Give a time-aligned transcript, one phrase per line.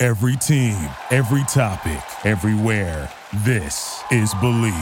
[0.00, 0.76] Every team,
[1.10, 3.10] every topic, everywhere.
[3.38, 4.72] This is Believe.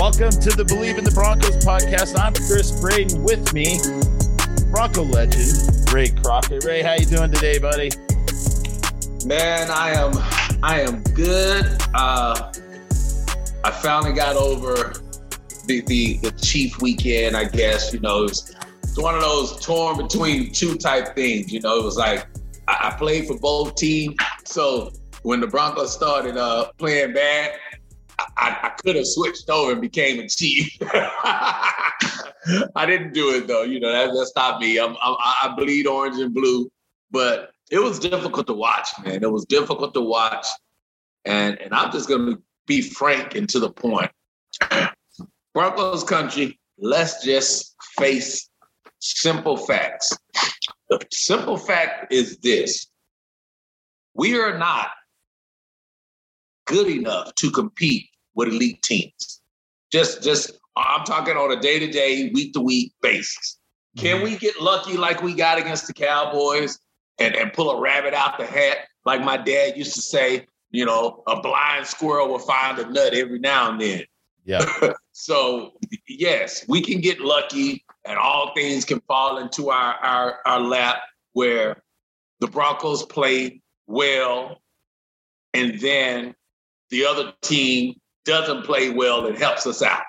[0.00, 2.18] Welcome to the Believe in the Broncos podcast.
[2.18, 3.22] I'm Chris Braden.
[3.22, 3.80] With me,
[4.70, 6.64] Bronco legend Ray Crockett.
[6.64, 7.90] Ray, how you doing today, buddy?
[9.26, 11.66] Man, I am I am good.
[11.92, 12.50] Uh
[13.64, 14.94] I finally got over
[15.66, 17.92] the the, the Chief weekend, I guess.
[17.92, 21.52] You know, it was, it's one of those torn between two type things.
[21.52, 22.26] You know, it was like
[22.66, 24.16] I, I played for both teams.
[24.46, 24.90] So
[25.22, 27.52] when the Broncos started uh playing bad,
[28.18, 30.74] I, I could have switched over and became a chief.
[30.80, 33.64] I didn't do it though.
[33.64, 34.78] You know, that, that's not me.
[34.78, 36.70] I'm, I'm, I bleed orange and blue,
[37.10, 39.24] but it was difficult to watch, man.
[39.24, 40.46] It was difficult to watch,
[41.24, 44.12] and and I'm just going to be frank and to the point.
[45.52, 46.60] Broncos country.
[46.78, 48.48] Let's just face
[49.00, 50.16] simple facts.
[50.88, 52.86] The simple fact is this:
[54.14, 54.90] we are not
[56.66, 59.40] good enough to compete with elite teams.
[59.90, 63.58] Just, just I'm talking on a day to day, week to week basis.
[63.96, 64.24] Can mm-hmm.
[64.24, 66.78] we get lucky like we got against the Cowboys
[67.18, 68.78] and, and pull a rabbit out the hat?
[69.04, 73.14] Like my dad used to say, you know, a blind squirrel will find a nut
[73.14, 74.04] every now and then.
[74.44, 74.64] Yeah.
[75.12, 75.72] so
[76.08, 80.98] yes, we can get lucky and all things can fall into our, our, our lap
[81.32, 81.82] where
[82.40, 84.60] the Broncos play well
[85.54, 86.34] and then
[86.90, 87.94] the other team
[88.24, 90.02] doesn't play well and helps us out,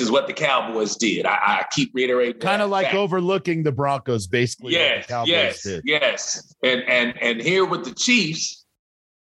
[0.00, 1.26] is what the Cowboys did.
[1.26, 2.40] I, I keep reiterating.
[2.40, 2.96] Kind of like fact.
[2.96, 4.72] overlooking the Broncos, basically.
[4.72, 5.82] Yes, Cowboys yes, did.
[5.84, 6.54] yes.
[6.62, 8.64] And and and here with the Chiefs,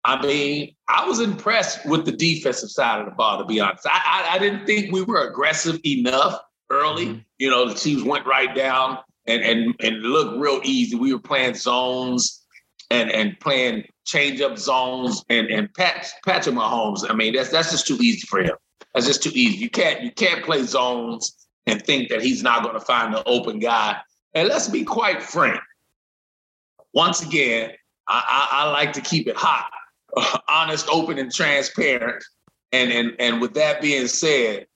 [0.04, 3.38] I mean, I was impressed with the defensive side of the ball.
[3.38, 6.38] To be honest, I I, I didn't think we were aggressive enough
[6.70, 7.06] early.
[7.06, 7.18] Mm-hmm.
[7.38, 10.96] You know, the Chiefs went right down and and and looked real easy.
[10.96, 12.42] We were playing zones
[12.90, 17.08] and and playing change up zones and and Pat Patrick Mahomes.
[17.08, 18.56] I mean, that's that's just too easy for him.
[18.94, 19.58] That's just too easy.
[19.58, 23.22] You can't you can't play zones and think that he's not going to find an
[23.26, 23.96] open guy.
[24.34, 25.60] And let's be quite frank.
[26.92, 27.70] Once again,
[28.08, 29.70] I, I, I like to keep it hot,
[30.48, 32.22] honest, open, and transparent.
[32.72, 34.66] And and and with that being said,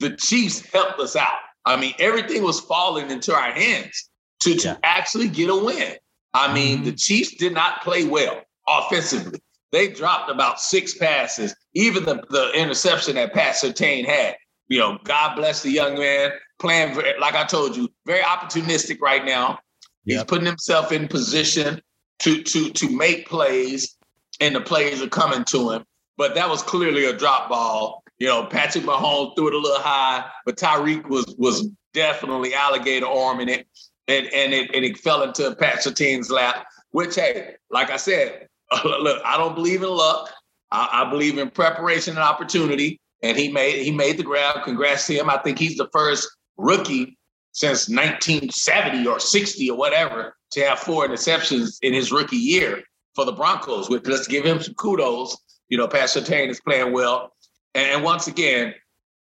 [0.00, 1.38] the Chiefs helped us out.
[1.64, 4.10] I mean, everything was falling into our hands
[4.40, 4.76] to, to Yeah.
[4.82, 5.94] actually get a win.
[6.34, 6.96] I mean, the mm-hmm.
[6.96, 9.40] Chiefs did not play well offensively.
[9.72, 14.36] They dropped about six passes, even the, the interception that Pat Surtain had.
[14.68, 19.00] You know, God bless the young man, playing, very, like I told you, very opportunistic
[19.00, 19.58] right now.
[20.04, 21.80] He's putting himself in position
[22.20, 23.96] to, to, to make plays,
[24.40, 25.84] and the plays are coming to him.
[26.16, 28.02] But that was clearly a drop ball.
[28.18, 33.06] You know, Patrick Mahomes threw it a little high, but Tyreek was was definitely alligator
[33.06, 33.66] arming it
[34.08, 36.66] and and it and it fell into Pat Surtain's lap.
[36.90, 38.48] Which, hey, like I said,
[38.84, 40.30] look, I don't believe in luck.
[40.70, 42.98] I, I believe in preparation and opportunity.
[43.22, 44.64] And he made he made the grab.
[44.64, 45.30] Congrats to him.
[45.30, 47.16] I think he's the first rookie
[47.52, 52.82] since 1970 or 60 or whatever to have four interceptions in his rookie year
[53.14, 53.90] for the Broncos.
[53.90, 55.36] Let's give him some kudos.
[55.68, 57.32] You know, Pat Surtain is playing well.
[57.74, 58.74] And once again,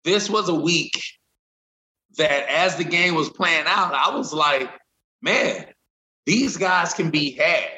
[0.03, 1.01] this was a week
[2.17, 4.69] that as the game was playing out, I was like,
[5.21, 5.65] man,
[6.25, 7.69] these guys can be had.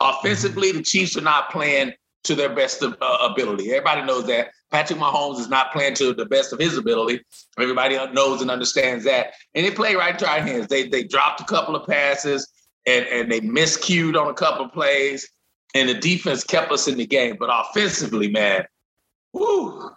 [0.00, 1.92] Offensively, the Chiefs are not playing
[2.24, 3.70] to their best of, uh, ability.
[3.70, 4.48] Everybody knows that.
[4.70, 7.20] Patrick Mahomes is not playing to the best of his ability.
[7.60, 9.34] Everybody knows and understands that.
[9.54, 10.66] And they play right into our hands.
[10.66, 12.50] They they dropped a couple of passes
[12.86, 15.28] and, and they miscued on a couple of plays.
[15.76, 17.36] And the defense kept us in the game.
[17.38, 18.64] But offensively, man,
[19.32, 19.90] whoo,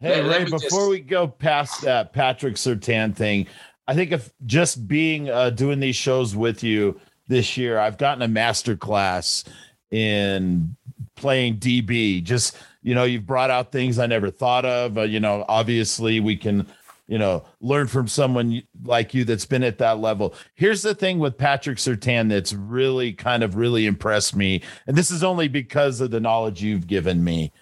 [0.00, 3.46] Hey, Let- let Ray, me before just- we go past that Patrick Surtain thing,
[3.86, 8.22] I think if just being uh, doing these shows with you this year, I've gotten
[8.22, 9.44] a master class
[9.90, 10.76] in
[11.16, 12.22] playing DB.
[12.22, 14.98] Just you know, you've brought out things I never thought of.
[14.98, 16.66] Uh, you know, obviously we can
[17.12, 20.34] you know, learn from someone like you that's been at that level.
[20.54, 24.62] Here's the thing with Patrick Surtain that's really kind of really impressed me.
[24.86, 27.52] And this is only because of the knowledge you've given me.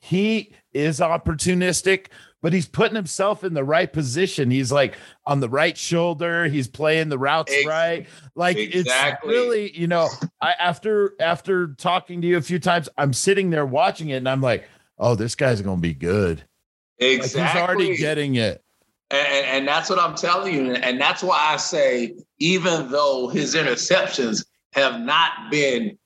[0.00, 2.08] He is opportunistic,
[2.42, 4.50] but he's putting himself in the right position.
[4.50, 4.96] He's like
[5.26, 6.46] on the right shoulder.
[6.46, 8.06] He's playing the routes right.
[8.34, 9.30] Like exactly.
[9.30, 10.08] it's really, you know,
[10.40, 14.28] I after after talking to you a few times, I'm sitting there watching it and
[14.28, 16.42] I'm like, oh, this guy's gonna be good.
[16.98, 17.40] Exactly.
[17.40, 18.64] Like he's already getting it.
[19.10, 20.74] And, and that's what I'm telling you.
[20.74, 25.98] And that's why I say, even though his interceptions have not been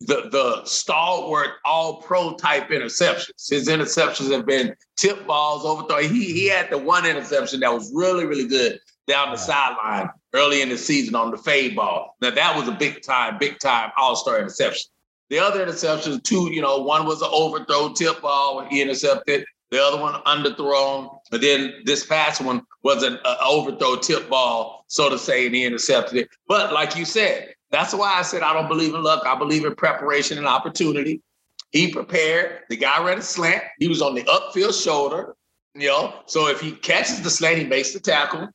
[0.00, 3.50] the the stalwart all pro type interceptions.
[3.50, 5.98] His interceptions have been tip balls, overthrow.
[5.98, 10.62] He he had the one interception that was really, really good down the sideline early
[10.62, 12.16] in the season on the fade ball.
[12.20, 14.90] Now that was a big time, big time all-star interception.
[15.28, 19.44] The other interceptions, two, you know, one was an overthrow tip ball when he intercepted,
[19.70, 21.18] the other one underthrown.
[21.30, 25.54] But then this past one was an, an overthrow tip ball, so to say, and
[25.54, 26.28] he intercepted it.
[26.48, 29.24] But like you said, that's why I said I don't believe in luck.
[29.26, 31.22] I believe in preparation and opportunity.
[31.70, 32.62] He prepared.
[32.68, 33.62] The guy ran a slant.
[33.78, 35.36] He was on the upfield shoulder.
[35.74, 38.48] You know, so if he catches the slant, he makes the tackle.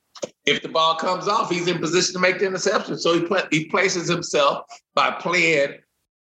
[0.46, 2.98] If the ball comes off, he's in position to make the interception.
[2.98, 4.66] So he he places himself
[4.96, 5.76] by playing,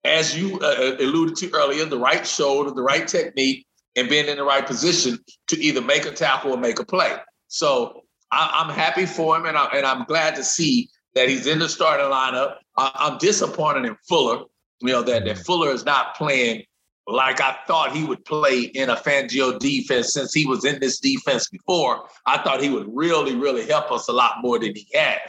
[0.05, 3.65] as you uh, uh, alluded to earlier, the right shoulder, the right technique,
[3.97, 7.13] and being in the right position to either make a tackle or make a play.
[7.47, 11.47] So I, am happy for him, and, I, and I'm glad to see that he's
[11.47, 12.57] in the starting lineup.
[12.77, 14.43] I, am disappointed in Fuller,
[14.81, 15.45] you know, that, that mm.
[15.45, 16.63] Fuller is not playing
[17.07, 20.99] like I thought he would play in a Fangio defense since he was in this
[20.99, 22.07] defense before.
[22.25, 25.19] I thought he would really, really help us a lot more than he has.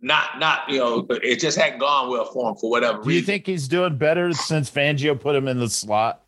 [0.00, 3.22] Not, not, you know, it just hadn't gone well for him for whatever Do you
[3.22, 6.22] think he's doing better since Fangio put him in the slot?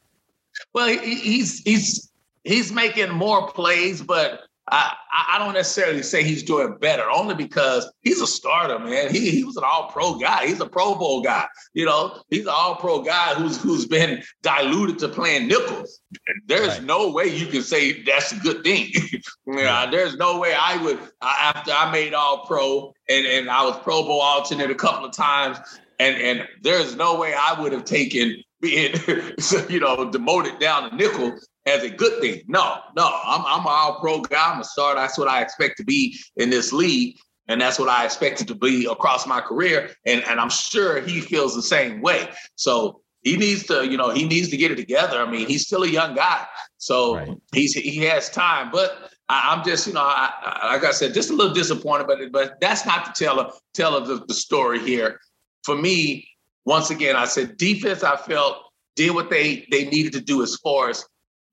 [0.75, 2.11] Well, he, he's he's
[2.43, 4.41] he's making more plays, but
[4.71, 4.95] I,
[5.29, 9.13] I don't necessarily say he's doing better, only because he's a starter, man.
[9.13, 10.47] He, he was an all pro guy.
[10.47, 11.47] He's a Pro Bowl guy.
[11.75, 16.01] You know, he's an all pro guy who's who's been diluted to playing nickels.
[16.47, 16.85] There's right.
[16.85, 18.93] no way you can say that's a good thing.
[19.47, 23.77] yeah, there's no way I would after I made all pro and, and I was
[23.79, 25.59] Pro Bowl alternate a couple of times,
[25.99, 28.95] and and there's no way I would have taken being
[29.69, 32.43] you know demoted down to nickel as a good thing.
[32.47, 34.53] No, no, I'm I'm an all pro guy.
[34.53, 34.95] I'm a star.
[34.95, 37.17] That's what I expect to be in this league.
[37.49, 39.91] And that's what I expected to be across my career.
[40.07, 42.29] And, and I'm sure he feels the same way.
[42.55, 45.21] So he needs to, you know, he needs to get it together.
[45.21, 46.47] I mean, he's still a young guy.
[46.79, 47.37] So right.
[47.53, 48.71] he's he has time.
[48.71, 52.07] But I, am just, you know, I, I, like I said, just a little disappointed,
[52.07, 55.19] but but that's not the tell tell of the, the story here.
[55.65, 56.29] For me,
[56.65, 58.59] once again, I said defense, I felt
[58.97, 61.05] did what they they needed to do as far as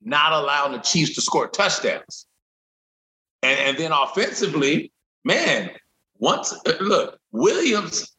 [0.02, 2.26] not allowing the Chiefs to score touchdowns.
[3.42, 4.92] And, and then offensively,
[5.24, 5.70] man,
[6.18, 8.16] once uh, look, Williams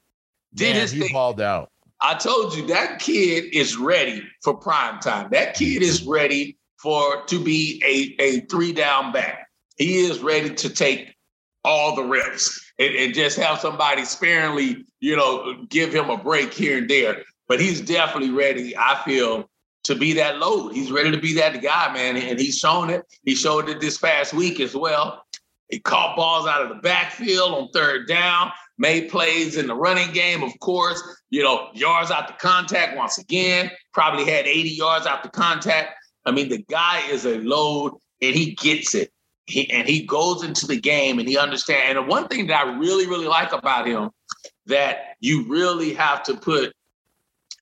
[0.54, 1.14] did man, his he thing.
[1.14, 1.72] Balled out.
[2.02, 5.30] I told you that kid is ready for prime time.
[5.32, 9.48] That kid is ready for to be a, a three down back.
[9.78, 11.14] He is ready to take
[11.66, 16.54] all the reps and, and just have somebody sparingly, you know, give him a break
[16.54, 17.24] here and there.
[17.50, 19.50] But he's definitely ready, I feel,
[19.84, 20.74] to be that load.
[20.74, 22.18] He's ready to be that guy, man.
[22.18, 23.06] And he's shown it.
[23.24, 25.24] He showed it this past week as well.
[25.70, 30.12] He caught balls out of the backfield on third down, made plays in the running
[30.12, 31.02] game, of course.
[31.30, 35.94] You know, yards out the contact once again, probably had 80 yards out the contact.
[36.26, 39.12] I mean, the guy is a load and he gets it.
[39.46, 41.86] He, and he goes into the game and he understands.
[41.88, 44.10] And the one thing that I really, really like about him
[44.68, 46.74] that you really have to put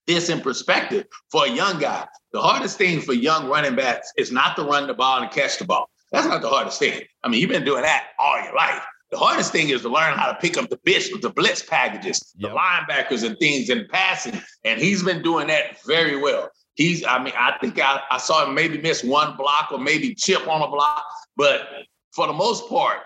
[0.08, 2.06] this in perspective for a young guy.
[2.32, 5.58] The hardest thing for young running backs is not to run the ball and catch
[5.58, 5.88] the ball.
[6.10, 7.02] That's not the hardest thing.
[7.22, 8.82] I mean, you've been doing that all your life.
[9.10, 11.62] The hardest thing is to learn how to pick up the blitz, with the blitz
[11.62, 12.50] packages, yep.
[12.50, 14.40] the linebackers and things in passing.
[14.64, 16.50] And he's been doing that very well.
[16.74, 20.14] He's, I mean, I think I, I saw him maybe miss one block or maybe
[20.14, 21.04] chip on a block,
[21.36, 21.68] but
[22.12, 22.98] for the most part,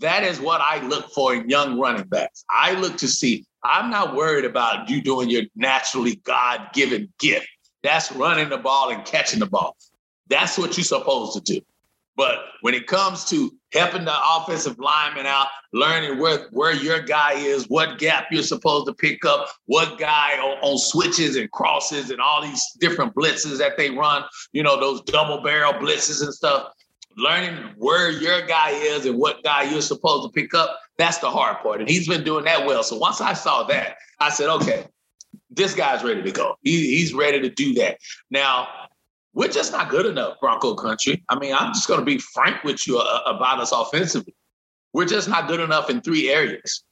[0.00, 2.44] that is what I look for in young running backs.
[2.50, 7.48] I look to see, I'm not worried about you doing your naturally God given gift.
[7.82, 9.76] That's running the ball and catching the ball.
[10.28, 11.64] That's what you're supposed to do.
[12.16, 17.34] But when it comes to helping the offensive lineman out, learning where, where your guy
[17.34, 22.10] is, what gap you're supposed to pick up, what guy on, on, switches and crosses
[22.10, 26.34] and all these different blitzes that they run, you know, those double barrel blitzes and
[26.34, 26.72] stuff,
[27.18, 31.30] learning where your guy is and what guy you're supposed to pick up, that's the
[31.30, 31.80] hard part.
[31.80, 32.82] And he's been doing that well.
[32.82, 34.86] So once I saw that, I said, okay,
[35.50, 36.56] this guy's ready to go.
[36.62, 37.98] He, he's ready to do that.
[38.30, 38.68] Now,
[39.34, 41.22] we're just not good enough, Bronco country.
[41.28, 44.34] I mean, I'm just going to be frank with you uh, about us offensively.
[44.92, 46.84] We're just not good enough in three areas.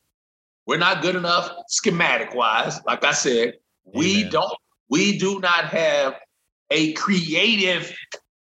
[0.66, 2.80] We're not good enough schematic wise.
[2.87, 3.54] Like I said,
[3.95, 4.33] we Amen.
[4.33, 4.52] don't,
[4.90, 6.14] we do not have
[6.71, 7.97] a creative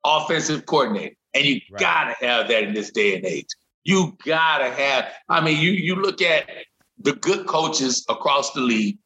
[0.04, 1.14] offensive coordinator.
[1.34, 1.80] And you Right.
[1.80, 3.48] gotta have that in this day and age.
[3.84, 6.48] You gotta have, I mean, you you look at
[6.98, 8.98] the good coaches across the league,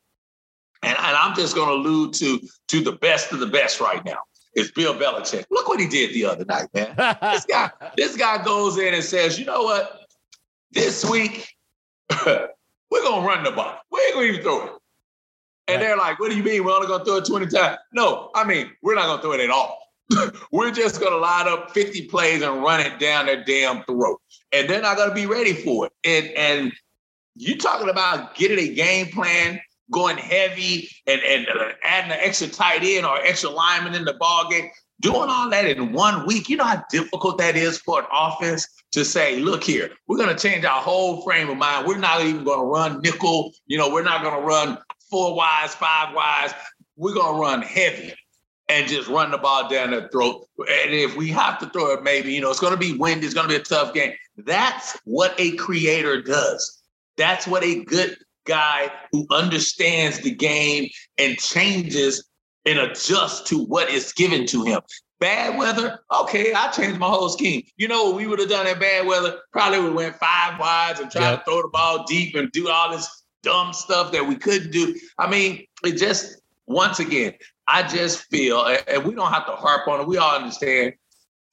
[0.83, 4.19] and, and I'm just gonna allude to to the best of the best right now.
[4.55, 5.45] It's Bill Belichick.
[5.51, 6.95] Look what he did the other night, man.
[7.33, 10.01] This guy, this guy goes in and says, you know what?
[10.73, 11.55] This week,
[12.27, 12.49] we're
[13.03, 13.79] gonna run the ball.
[13.91, 14.73] We ain't gonna even throw it.
[15.69, 15.81] And Right.
[15.81, 16.65] they're like, what do you mean?
[16.65, 17.79] We're only gonna throw it 20 times.
[17.93, 19.79] No, I mean, we're not gonna throw it at all.
[20.53, 24.21] we're just gonna line up 50 plays and run it down their damn throat.
[24.53, 25.93] And they're not gonna be ready for it.
[26.05, 26.73] And and
[27.37, 32.49] you talking about getting a game plan, going heavy and, and uh, adding an extra
[32.49, 36.49] tight end or extra lineman in the ball game, doing all that in one week.
[36.49, 40.35] You know how difficult that is for an offense to say, look here, we're going
[40.35, 41.87] to change our whole frame of mind.
[41.87, 43.53] We're not even going to run nickel.
[43.67, 44.79] You know, we're not going to run
[45.11, 46.53] four wise, five wise.
[46.97, 48.15] We're going to run heavy
[48.73, 50.49] and just run the ball down their throat.
[50.59, 53.27] And if we have to throw it, maybe, you know, it's going to be windy.
[53.27, 54.13] It's going to be a tough game.
[54.39, 56.83] That's what a creator does.
[57.19, 60.89] That's what a good guy who understands the game
[61.19, 62.27] and changes
[62.65, 64.81] and adjusts to what is given to him.
[65.21, 67.63] Bad weather, okay, I changed my whole scheme.
[67.77, 69.39] You know what we would have done in bad weather?
[69.53, 71.45] Probably would have went five wides and tried Yep.
[71.45, 73.09] to throw the ball deep and do all this
[73.43, 74.99] dumb stuff that we couldn't do.
[75.19, 77.35] I mean, it just once again,
[77.73, 80.07] I just feel, and- we don't have to harp on it.
[80.07, 80.93] We all understand.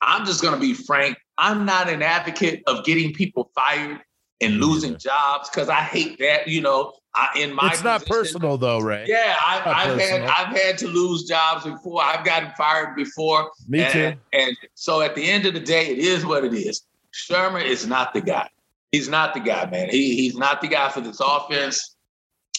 [0.01, 1.17] I'm just going to be frank.
[1.37, 3.99] I'm not an advocate of getting people fired
[4.41, 6.47] and losing jobs because I hate that.
[6.47, 9.05] You know, I, in my it's not position- personal though, Ray.
[9.07, 10.21] Yeah, I've, I've had.
[10.23, 12.01] I've had to lose jobs before.
[12.03, 13.49] I've gotten fired before.
[13.67, 14.13] Me and, too.
[14.33, 16.83] And so at the end of the day, it is what it is.
[17.13, 18.49] Shurmur is not the guy.
[18.91, 19.89] He's not the guy, man.
[19.89, 21.95] He, he's not the guy for this offense.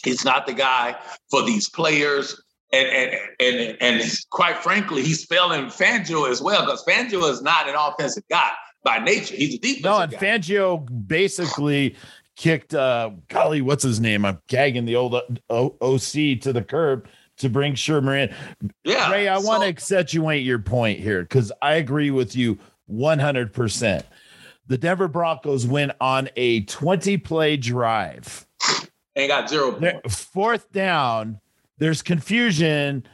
[0.05, 0.97] He's not the guy
[1.31, 2.41] for these players.
[2.73, 3.11] And and
[3.41, 8.23] and and quite frankly, he's failing Fangio as well because Fangio is not an offensive
[8.31, 8.51] guy
[8.85, 9.35] by nature.
[9.35, 10.19] He's a defensive No, and guy.
[10.19, 11.97] Fangio basically
[12.37, 14.25] kicked uh golly, what's his name?
[14.25, 15.15] I'm gagging the old
[15.51, 17.09] o- OC to the curb
[17.39, 18.71] to bring Shurmur in.
[18.85, 22.59] yeah, Ray, I want to accentuate your point here because I agree with you
[22.91, 24.03] 100%.
[24.67, 28.47] The Denver Broncos went on a 20 play drive.
[29.17, 30.23] and got zero points.
[30.25, 31.41] fourth down,
[31.81, 33.05] there's confusion.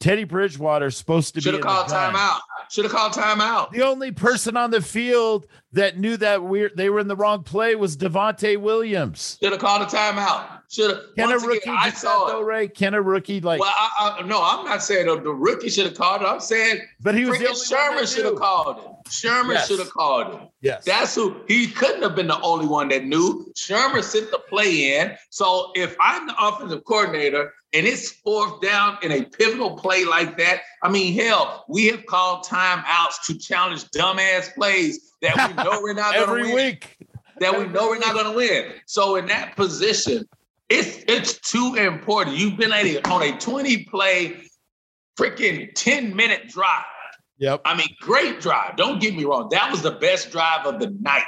[0.00, 2.40] Teddy Bridgewater's supposed to be Should have called timeout.
[2.70, 3.70] Should have called timeout.
[3.70, 7.42] The only person on the field that knew that we they were in the wrong
[7.42, 9.38] play was Javonte Williams.
[9.42, 10.60] Should have called a timeout.
[10.68, 11.00] Should have.
[11.16, 12.42] Can a rookie again, I saw that though.
[12.42, 12.68] Ray?
[12.68, 13.60] Can a rookie like?
[13.60, 16.26] Well, I, I, no, I'm not saying the, the rookie should have called it.
[16.26, 18.84] I'm saying but he was the only Shurmur should have called it.
[19.08, 19.68] Shurmur Yes.
[19.68, 20.48] should have called him.
[20.60, 23.50] Yes, That's who he couldn't have been the only one that knew.
[23.56, 25.16] Shurmur sent the play in.
[25.30, 30.36] So if I'm the offensive coordinator and it's fourth down in a pivotal play like
[30.38, 35.80] that, I mean, hell, we have called timeouts to challenge dumbass plays that we know
[35.82, 36.96] we're not going to every win week.
[37.40, 38.72] that we know we're not going to win.
[38.86, 40.28] So in that position,
[40.68, 42.36] it's it's too important.
[42.36, 44.36] You've been at a, on a 20 play,
[45.18, 46.84] freaking 10 minute drive.
[47.38, 47.62] Yep.
[47.64, 48.76] I mean, great drive.
[48.76, 49.48] Don't get me wrong.
[49.50, 51.24] That was the best drive of the night.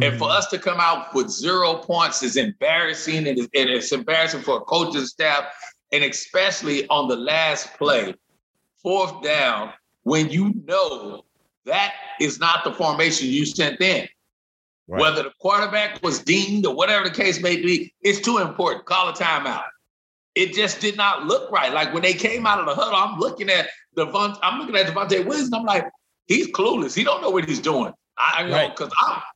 [0.00, 0.38] And for mm-hmm.
[0.38, 4.60] us to come out with zero points is embarrassing, and it's, and embarrassing for a
[4.60, 5.44] coaching staff,
[5.92, 8.14] and especially on the last play,
[8.82, 9.70] fourth down,
[10.04, 11.24] when you know
[11.66, 14.08] that is not the formation you sent in.
[14.88, 15.00] Right.
[15.00, 18.86] Whether the quarterback was deemed or whatever the case may be, it's too important.
[18.86, 19.64] Call a timeout.
[20.34, 21.72] It just did not look right.
[21.72, 24.86] Like when they came out of the huddle, I'm looking at Devont, I'm looking at
[24.86, 25.84] Javonte Williams, and I'm like,
[26.26, 26.94] he's clueless.
[26.96, 27.92] He don't know what he's doing.
[28.16, 28.76] I know Right.
[28.76, 28.92] because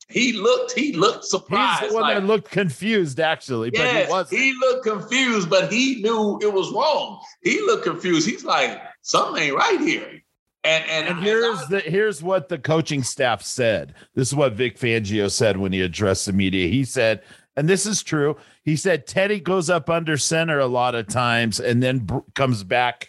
[0.09, 1.81] he looked, he looked surprised.
[1.81, 6.00] He's the one like, that looked confused, actually, but he he looked confused, but he
[6.03, 7.21] knew it was wrong.
[7.43, 8.29] He looked confused.
[8.29, 10.23] He's like, something ain't right here.
[10.65, 13.95] And and, and I- here's the here's what the coaching staff said.
[14.15, 16.69] This is what Vic Fangio said when he addressed the media.
[16.69, 17.23] He said,
[17.56, 18.36] and this is true.
[18.64, 22.64] He said Teddy goes up under center a lot of times and then br- comes
[22.64, 23.08] back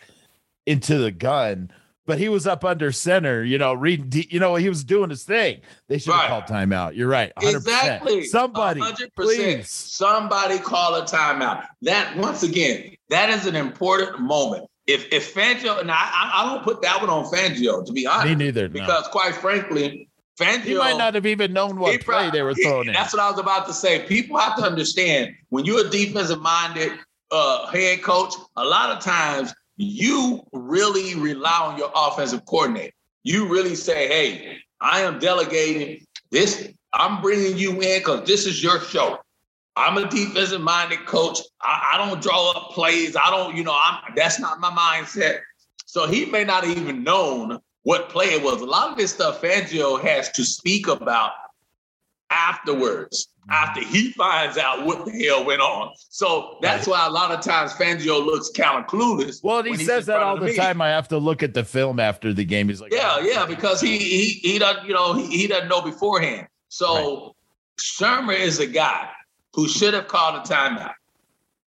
[0.66, 1.72] into the gun.
[2.06, 5.10] But he was up under center, you know, reading, de- you know, he was doing
[5.10, 5.60] his thing.
[5.90, 6.30] They should have Right.
[6.30, 6.96] called timeout.
[6.96, 7.34] You're right.
[7.36, 7.56] 100%.
[7.58, 8.24] Exactly.
[8.24, 9.10] Somebody, 100%.
[9.16, 9.70] please.
[9.70, 11.66] Somebody call a timeout.
[11.82, 14.68] That once again, that is an important moment.
[14.86, 18.08] If if Fangio and I, I, I don't put that one on Fangio to be
[18.08, 18.70] honest, Me neither.
[18.70, 18.74] No.
[18.74, 20.08] because quite frankly,
[20.38, 22.94] Fangio He might not have even known what he play they were throwing in.
[22.94, 24.06] That's what I was about to say.
[24.08, 26.92] People have to understand when you're a defensive minded
[27.32, 32.94] uh, head coach, a lot of times you really rely on your offensive coordinator.
[33.24, 36.70] You really say, hey, I am delegating this.
[36.94, 39.20] I'm bringing you in because this is your show.
[39.76, 41.40] I'm a defensive minded coach.
[41.62, 43.16] I, I, don't draw up plays.
[43.16, 45.40] I don't, you know, I'm that's not my mindset.
[45.86, 48.60] So he may not have even known what play it was.
[48.62, 51.32] A lot of this stuff Fangio has to speak about
[52.30, 55.94] afterwards, after he finds out what the hell went on.
[56.10, 59.42] So that's why a lot of times Fangio looks kind of clueless.
[59.42, 60.82] Well, he says that all the time.
[60.82, 62.68] I have to look at the film after the game.
[62.68, 65.70] He's like, Yeah, oh, yeah, because he he he doesn't, you know, he, he doesn't
[65.70, 66.48] know beforehand.
[66.68, 67.32] So right.
[67.80, 69.10] Shurmur is a guy
[69.54, 70.92] who should have called a timeout.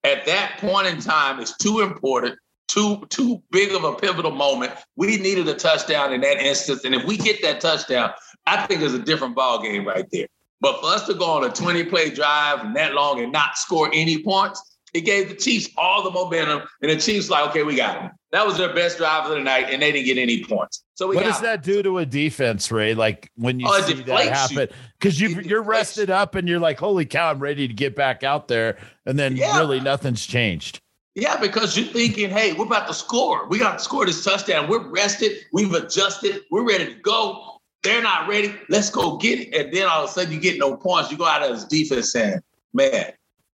[0.05, 2.39] At that point in time, it's too important,
[2.71, 4.73] too too big of a pivotal moment.
[4.97, 8.13] We needed a touchdown in that instance, and if we get that touchdown,
[8.47, 10.29] I think it's a different ball game right there.
[10.61, 13.57] But for us to go on a 20 play drive and that long and not
[13.57, 17.63] score any points, it gave the Chiefs all the momentum, and the Chiefs like, okay,
[17.63, 18.11] we got them.
[18.33, 20.85] That was their best drive of the night, and they didn't get any points.
[20.95, 22.95] So what does that do to a defense, Ray?
[22.95, 26.79] Like when you oh, see that happen, because you you're rested up and you're like,
[26.79, 29.59] holy cow, I'm ready to get back out there, and then yeah.
[29.59, 30.81] really nothing's changed.
[31.15, 33.49] Yeah, because you're thinking, hey, we're about to score.
[33.49, 34.69] We got to score this touchdown.
[34.69, 35.39] We're rested.
[35.53, 36.43] We've adjusted.
[36.51, 37.61] We're ready to go.
[37.83, 38.55] They're not ready.
[38.69, 39.55] Let's go get it.
[39.55, 41.11] And then all of a sudden you get no points.
[41.11, 42.41] You go out of as defense saying,
[42.73, 43.13] man,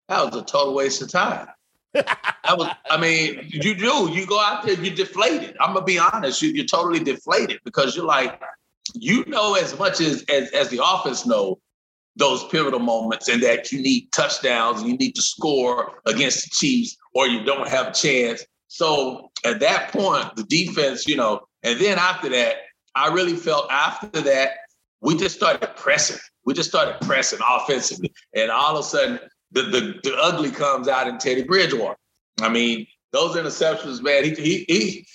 [0.09, 1.47] that was a total waste of time.
[1.93, 4.11] that was, I mean, you do.
[4.11, 5.57] You go out there, you're deflated.
[5.61, 6.43] I'm gonna be honest.
[6.43, 8.41] You, are totally deflated because you're like,
[8.95, 11.61] you know, as much as, as as the offense know
[12.17, 16.51] those pivotal moments, and that you need touchdowns and you need to score against the
[16.51, 18.45] Chiefs, or you don't have a chance.
[18.69, 22.57] So at that point, the defense, you know, and then after that,
[22.95, 24.51] I really felt after that
[25.01, 26.19] we just started pressing.
[26.45, 29.21] We just started pressing offensively, and all of a sudden
[29.53, 31.97] the, the, the ugly comes out in Teddy Bridgewater.
[32.43, 35.07] I mean, those interceptions, man, he, he, he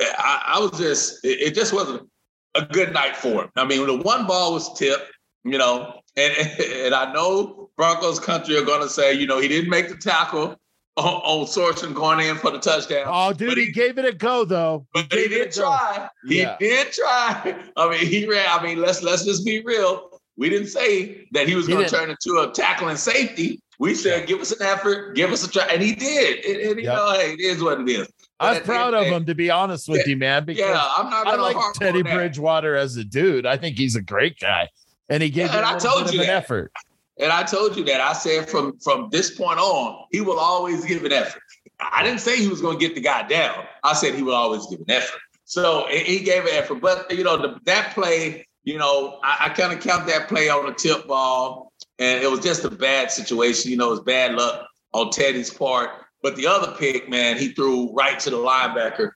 [0.00, 2.08] I, I was just, it, it, just wasn't
[2.54, 3.50] a good night for him.
[3.56, 5.10] I mean, the one ball was tipped,
[5.44, 9.48] you know, and, and I know Broncos country are going to say, you know, he
[9.48, 10.56] didn't make the tackle
[10.96, 13.06] on, on Sorensen going in for the touchdown.
[13.06, 14.86] Oh, dude, he, he, gave it a go though.
[14.92, 16.08] But he, he did try.
[16.26, 17.56] He did try.
[17.76, 18.46] I mean, he ran.
[18.48, 20.20] I mean, let's let's just be real.
[20.36, 23.60] We didn't say that he was going to turn into a tackling safety.
[23.80, 25.66] We said, give us an effort, give us a try.
[25.66, 26.44] And he did.
[26.44, 26.96] And, and you yep.
[26.96, 28.08] know, hey, it is what it is.
[28.40, 30.44] I was proud of him, to be honest with yeah, you, man.
[30.44, 31.26] Because yeah, I'm not.
[31.26, 33.46] I like Teddy Bridgewater as a dude.
[33.46, 34.68] I think he's a great guy,
[35.08, 36.72] and he gave yeah, and I told you an effort.
[37.20, 38.00] And I told you that.
[38.00, 41.42] I said from from this point on, he will always give an effort.
[41.80, 43.64] I didn't say he was going to get the guy down.
[43.84, 45.20] I said he will always give an effort.
[45.44, 46.80] So he gave an effort.
[46.80, 50.48] But you know, the, that play, you know, I, I kind of count that play
[50.48, 53.70] on a tip ball and it was just a bad situation.
[53.70, 55.90] You know, it was bad luck on Teddy's part.
[56.22, 59.12] But the other pick, man, he threw right to the linebacker.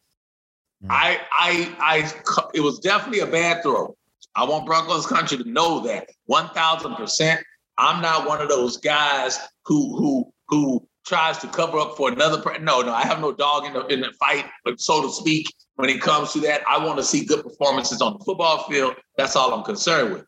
[0.84, 0.88] Mm.
[0.90, 2.12] I, I, I,
[2.54, 3.96] it was definitely a bad throw.
[4.34, 7.42] I want Broncos country to know that one thousand percent.
[7.78, 12.42] I'm not one of those guys who who who tries to cover up for another.
[12.60, 15.52] no, no, I have no dog in the in the fight, so to speak.
[15.76, 18.94] When it comes to that, I want to see good performances on the football field.
[19.16, 20.24] That's all I'm concerned with.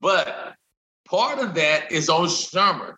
[0.00, 0.56] But
[1.08, 2.96] Part of that is on Shurmur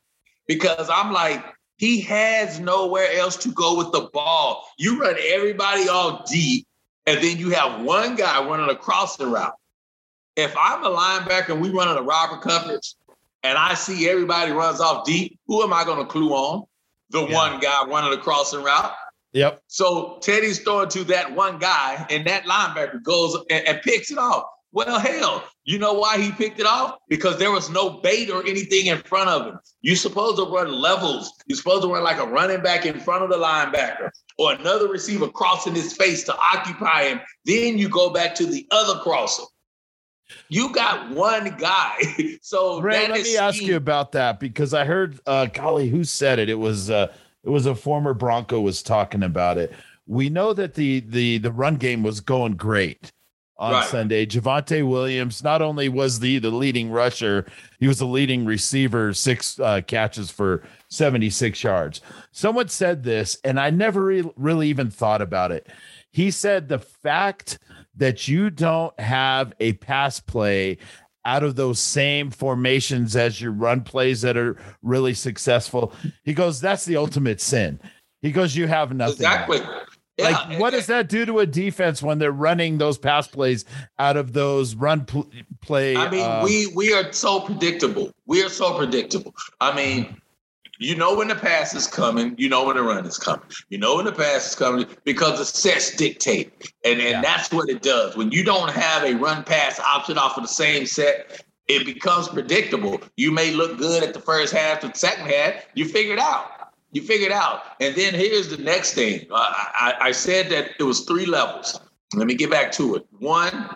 [0.48, 1.44] because I'm like,
[1.76, 4.66] he has nowhere else to go with the ball.
[4.78, 6.66] You run everybody all deep,
[7.06, 9.54] and then you have one guy running a crossing route.
[10.40, 12.94] If I'm a linebacker and we running a robber coverage,
[13.42, 16.64] and I see everybody runs off deep, who am I going to clue on?
[17.10, 17.34] The yeah.
[17.34, 18.92] one guy running a crossing route.
[19.32, 19.62] Yep.
[19.68, 24.18] So Teddy's throwing to that one guy, and that linebacker goes and, and picks it
[24.18, 24.44] off.
[24.72, 26.98] Well, hell, you know why he picked it off?
[27.08, 29.58] Because there was no bait or anything in front of him.
[29.82, 31.32] You're supposed to run levels.
[31.46, 34.86] You're supposed to run like a running back in front of the linebacker or another
[34.86, 37.20] receiver crossing his face to occupy him.
[37.44, 39.42] Then you go back to the other crosser.
[40.48, 41.96] You got one guy.
[42.42, 46.38] so Ray, let me ask you about that because I heard uh golly, who said
[46.38, 46.48] it?
[46.48, 47.12] It was uh
[47.42, 49.72] it was a former Bronco was talking about it.
[50.06, 53.12] We know that the the the run game was going great
[53.60, 53.86] on right.
[53.86, 54.26] Sunday.
[54.26, 57.46] Javonte Williams not only was the the leading rusher,
[57.78, 62.00] he was the leading receiver, six uh, catches for 76 yards.
[62.32, 65.68] Someone said this, and I never re- really even thought about it.
[66.10, 67.58] He said the fact
[68.00, 70.78] that you don't have a pass play
[71.24, 75.92] out of those same formations as your run plays that are really successful.
[76.24, 77.78] He goes, that's the ultimate sin.
[78.22, 79.16] He goes, you have nothing.
[79.16, 79.60] Exactly.
[80.16, 83.64] Yeah, like, what does that do to a defense when they're running those pass plays
[83.98, 85.96] out of those run pl- play?
[85.96, 88.12] I mean, uh, we we are so predictable.
[88.26, 89.34] We are so predictable.
[89.60, 90.20] I mean,
[90.80, 92.34] you know when the pass is coming.
[92.38, 93.46] You know when the run is coming.
[93.68, 97.20] You know when the pass is coming because the sets dictate, and and yeah.
[97.20, 98.16] that's what it does.
[98.16, 102.28] When you don't have a run pass option off of the same set, it becomes
[102.28, 103.00] predictable.
[103.16, 106.72] You may look good at the first half, the second half, you figure it out.
[106.92, 107.62] You figure it out.
[107.80, 109.26] And then here's the next thing.
[109.32, 111.78] I, I, I said that it was three levels.
[112.16, 113.06] Let me get back to it.
[113.20, 113.70] One,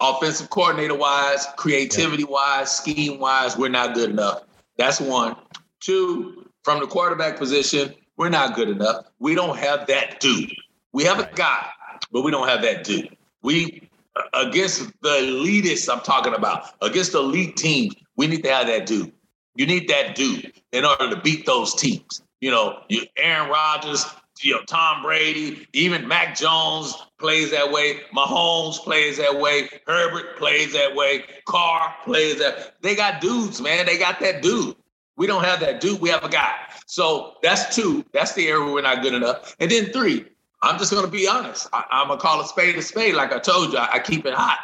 [0.00, 4.42] offensive coordinator wise, creativity wise, scheme wise, we're not good enough.
[4.76, 5.36] That's one.
[5.80, 9.06] Two, from the quarterback position, we're not good enough.
[9.18, 10.52] We don't have that dude.
[10.92, 11.66] We have a guy,
[12.10, 13.16] but we don't have that dude.
[13.42, 13.88] We
[14.32, 18.86] against the elitists I'm talking about, against the elite teams, we need to have that
[18.86, 19.12] dude.
[19.54, 22.22] You need that dude in order to beat those teams.
[22.40, 24.04] You know, you Aaron Rodgers,
[24.42, 28.00] you know, Tom Brady, even Mac Jones plays that way.
[28.14, 29.68] Mahomes plays that way.
[29.86, 31.24] Herbert plays that way.
[31.46, 32.74] Carr plays that.
[32.82, 33.86] They got dudes, man.
[33.86, 34.76] They got that dude.
[35.16, 36.00] We don't have that dude.
[36.00, 36.54] We have a guy.
[36.86, 38.04] So that's two.
[38.12, 39.56] That's the area we're not good enough.
[39.58, 40.26] And then three,
[40.62, 41.68] I'm just gonna be honest.
[41.72, 43.14] I, am gonna call a spade a spade.
[43.14, 44.58] Like I told you, I, I keep it hot,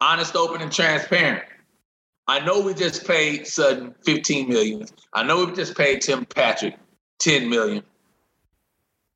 [0.00, 1.44] honest, open, and transparent.
[2.26, 4.86] I know we just paid Sutton 15 million.
[5.14, 6.76] I know we just paid Tim Patrick
[7.20, 7.82] 10 million.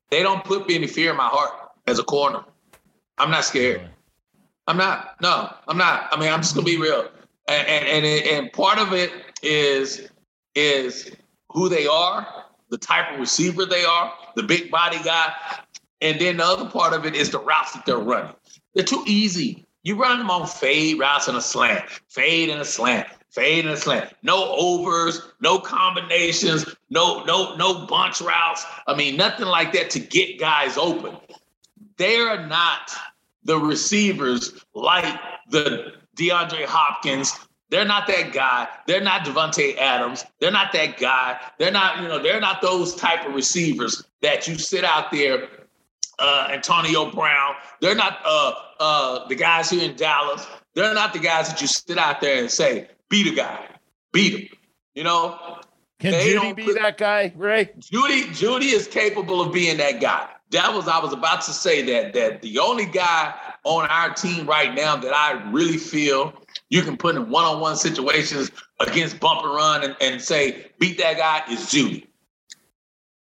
[0.09, 2.43] They don't put any fear in my heart as a corner.
[3.17, 3.87] I'm not scared.
[4.67, 5.15] I'm not.
[5.21, 6.09] No, I'm not.
[6.11, 7.09] I mean, I'm just gonna be real.
[7.47, 10.09] And and and, and part of it is
[10.55, 11.11] is
[11.49, 15.33] who they are, the type of receiver they are, the big body guy,
[16.01, 18.35] and then the other part of it is the routes that they're running.
[18.73, 19.65] They're too easy.
[19.83, 23.73] You run them on fade routes and a slant, fade and a slant, fade and
[23.73, 24.13] a slant.
[24.23, 28.65] No overs, no combinations, no no no bunch routes.
[28.87, 31.17] I mean, nothing like that to get guys open.
[31.97, 32.91] They are not
[33.43, 37.37] the receivers like the DeAndre Hopkins.
[37.69, 38.67] They're not that guy.
[38.85, 40.25] They're not Davante Adams.
[40.39, 41.39] They're not that guy.
[41.57, 45.47] They're not, you know, they're not those type of receivers that you sit out there,
[46.19, 47.55] uh, Antonio Brown.
[47.81, 50.45] They're not uh, uh, the guys here in Dallas.
[50.75, 53.67] They're not the guys that you sit out there and say, beat a guy,
[54.11, 54.57] beat him.
[54.93, 55.59] You know,
[55.99, 57.71] can they Jeudy be put, that guy, Ray?
[57.79, 60.27] Jeudy, Jeudy is capable of being that guy.
[60.51, 64.45] That was I was about to say that that the only guy on our team
[64.45, 66.33] right now that I really feel
[66.73, 71.17] you can put in one-on-one situations against bump and run and, and say beat that
[71.17, 72.07] guy is Jeudy.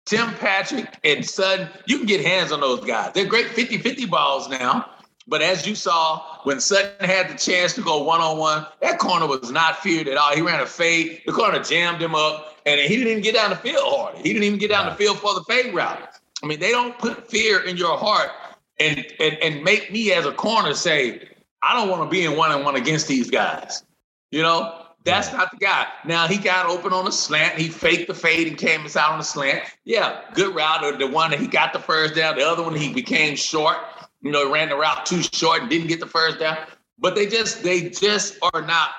[0.04, 3.12] Tim Patrick and Sutton, you can get hands on those guys.
[3.14, 4.90] They're great 50-50 balls now.
[5.28, 8.98] But as you saw, when Sutton had the chance to go one on one, that
[8.98, 10.34] corner was not feared at all.
[10.34, 11.22] He ran a fade.
[11.24, 14.16] The corner jammed him up, and he didn't even get down the field hard.
[14.16, 16.08] He didn't even get down the field for the fade route.
[16.42, 18.30] I mean, they don't put fear in your heart
[18.78, 21.28] and and, and make me as a corner say,
[21.66, 23.84] I don't want to be in one on one against these guys.
[24.30, 25.86] You know, that's not the guy.
[26.04, 27.58] Now he got open on a slant.
[27.58, 29.64] He faked the fade and came out on a slant.
[29.84, 30.98] Yeah, good route.
[30.98, 32.36] The one that he got the first down.
[32.36, 33.78] The other one he became short
[34.26, 36.58] you know, ran the route too short and didn't get the first down.
[36.98, 38.90] But they just they just are not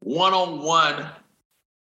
[0.00, 1.10] one-on-one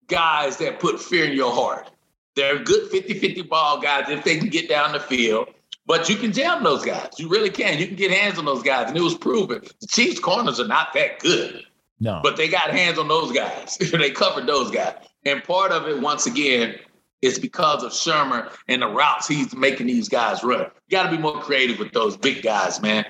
[0.08, 1.90] guys that put fear in your heart.
[2.36, 5.48] They're good 50-50 ball guys if they can get down the field.
[5.86, 7.10] But you can jam those guys.
[7.18, 7.78] You really can.
[7.78, 8.88] You can get hands on those guys.
[8.88, 9.62] And it was proven.
[9.80, 11.64] The Chiefs corners are not that good.
[11.98, 12.20] No.
[12.22, 13.76] But they got hands on those guys.
[13.92, 14.94] they covered those guys.
[15.24, 16.76] And part of it, once again,
[17.20, 20.62] is because of Shurmur and the routes he's making these guys run.
[20.88, 23.04] You got to be more creative with those big guys, man.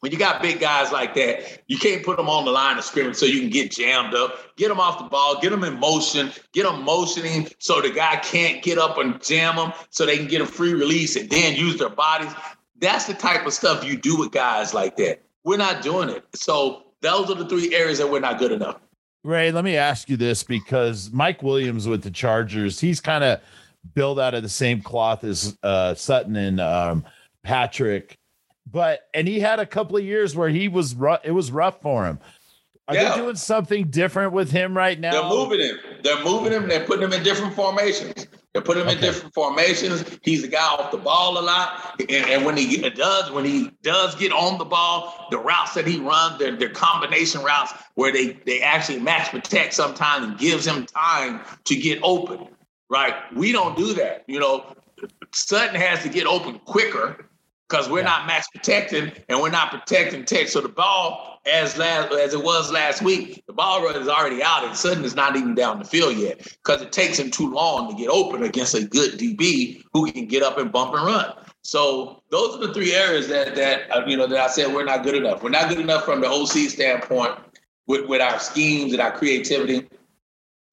[0.00, 2.84] When you got big guys like that, you can't put them on the line of
[2.84, 4.56] scrimmage so you can get jammed up.
[4.56, 8.16] Get them off the ball, get them in motion, get them motioning so the guy
[8.16, 11.56] can't get up and jam them so they can get a free release and then
[11.56, 12.32] use their bodies.
[12.80, 15.22] That's the type of stuff you do with guys like that.
[15.42, 16.24] We're not doing it.
[16.34, 18.78] So those are the three areas that we're not good enough.
[19.24, 23.40] Ray, let me ask you this because Mike Williams with the Chargers, he's kind of
[23.94, 27.04] built out of the same cloth as uh, Sutton and um,
[27.42, 28.17] Patrick,
[28.70, 31.20] but and he had a couple of years where he was rough.
[31.24, 32.18] It was rough for him.
[32.88, 33.10] Are yeah.
[33.10, 35.12] they doing something different with him right now?
[35.12, 35.76] They're moving him.
[36.02, 36.68] They're moving him.
[36.68, 38.26] They're putting him in different formations.
[38.54, 38.96] They're putting him okay.
[38.96, 40.18] in different formations.
[40.22, 43.70] He's a guy off the ball a lot, and, and, when he does, when he
[43.82, 48.10] does get on the ball, the routes that he runs, they're, they're combination routes where
[48.10, 52.48] they they actually match protect sometimes and gives him time to get open.
[52.88, 53.14] Right?
[53.36, 54.24] We don't do that.
[54.26, 54.74] You know,
[55.34, 57.28] Sutton has to get open quicker
[57.68, 58.06] because we're yeah.
[58.06, 60.48] not max protecting and we're not protecting tech.
[60.48, 64.42] So the ball, as last as it was last week, the ball run is already
[64.42, 67.52] out and Sutton is not even down the field yet because it takes him too
[67.52, 71.04] long to get open against a good DB who can get up and bump and
[71.04, 71.32] run.
[71.62, 74.84] So those are the three areas that that uh, you know that I said we're
[74.84, 75.42] not good enough.
[75.42, 77.34] We're not good enough from the OC standpoint
[77.86, 79.86] with, with our schemes and our creativity.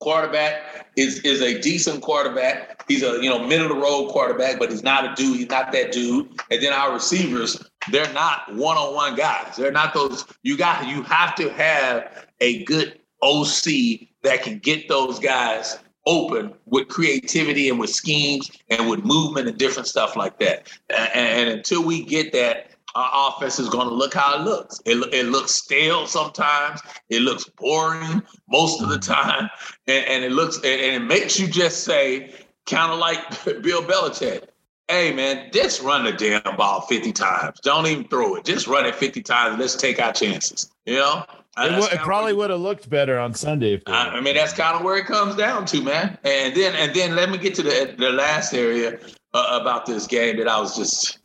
[0.05, 2.85] Quarterback is is a decent quarterback.
[2.87, 5.37] He's a you know middle of the road quarterback, but he's not a dude.
[5.37, 6.29] He's not that dude.
[6.51, 7.59] And then our receivers,
[7.91, 9.55] they're not one on one guys.
[9.57, 10.23] They're not those.
[10.43, 16.53] You got you have to have a good OC that can get those guys open
[16.67, 20.67] with creativity and with schemes and with movement and different stuff like that.
[20.91, 24.81] And, and until we get that, our offense is going to look how it looks.
[24.85, 26.81] It, it looks stale sometimes.
[27.09, 29.49] It looks boring most of the time,
[29.87, 32.33] and, and it looks and it makes you just say,
[32.65, 33.19] kind of like
[33.61, 34.47] Bill Belichick.
[34.87, 37.59] Hey man, just run the damn ball 50 times.
[37.61, 38.45] Don't even throw it.
[38.45, 39.59] Just run it 50 times.
[39.59, 40.69] Let's take our chances.
[40.85, 41.25] You know?
[41.57, 43.81] It, w- it probably would have looked better on Sunday.
[43.87, 46.17] I, I, mean, that's kind of where it comes down to, man.
[46.23, 48.99] And then, and then, let me get to the the last area
[49.33, 51.19] uh, about this game that I was just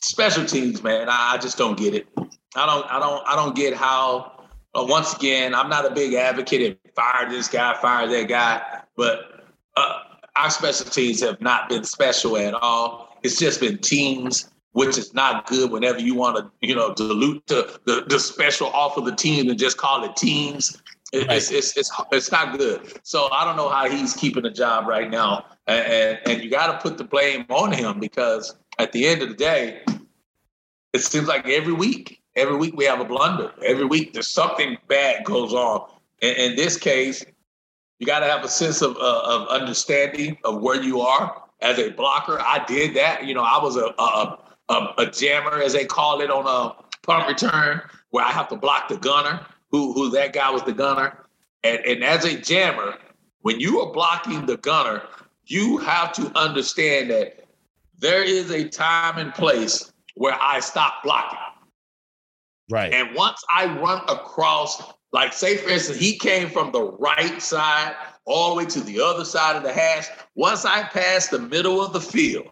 [0.00, 1.08] special teams, man.
[1.08, 2.08] I, just don't get it.
[2.56, 4.32] I don't, I don't, I don't get how.
[4.72, 8.82] Uh, once again, I'm not a big advocate of fire this guy, fire that guy,
[8.96, 9.44] but
[9.76, 9.98] uh,
[10.36, 13.18] our special teams have not been special at all.
[13.22, 17.44] It's just been teams which is not good whenever you want to, you know, dilute
[17.46, 20.80] the, the, the special off of the team and just call it teams.
[21.12, 21.38] It, right.
[21.38, 23.00] it's, it's, it's, it's not good.
[23.02, 25.44] So I don't know how he's keeping a job right now.
[25.66, 29.28] And, and you got to put the blame on him because at the end of
[29.28, 29.82] the day,
[30.92, 33.52] it seems like every week, every week we have a blunder.
[33.64, 35.88] Every week there's something bad goes on.
[36.22, 37.24] In, in this case,
[37.98, 41.78] you got to have a sense of, uh, of understanding of where you are as
[41.78, 42.40] a blocker.
[42.40, 43.26] I did that.
[43.26, 44.38] You know, I was a, a
[44.70, 48.56] a, a jammer, as they call it, on a punt return, where I have to
[48.56, 51.18] block the gunner, who who that guy was the gunner.
[51.62, 52.96] And, and as a jammer,
[53.42, 55.02] when you are blocking the gunner,
[55.44, 57.44] you have to understand that
[58.00, 61.38] there is a time and place where I stop blocking.
[62.70, 62.92] Right.
[62.92, 64.82] And once I run across,
[65.12, 67.94] like say for instance, he came from the right side
[68.26, 70.06] all the way to the other side of the hash.
[70.34, 72.48] Once I pass the middle of the field,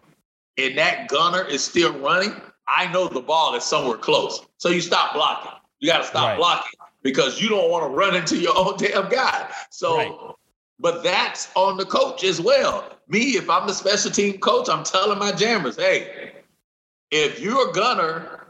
[0.57, 2.33] and that gunner is still running,
[2.67, 4.45] I know the ball is somewhere close.
[4.57, 5.51] So you stop blocking.
[5.79, 6.37] You got to stop right.
[6.37, 9.49] blocking because you don't want to run into your own damn guy.
[9.69, 10.35] So, right.
[10.79, 12.97] But that's on the coach as well.
[13.07, 16.33] Me, if I'm the special team coach, I'm telling my jammers, hey,
[17.11, 18.47] if you're a gunner,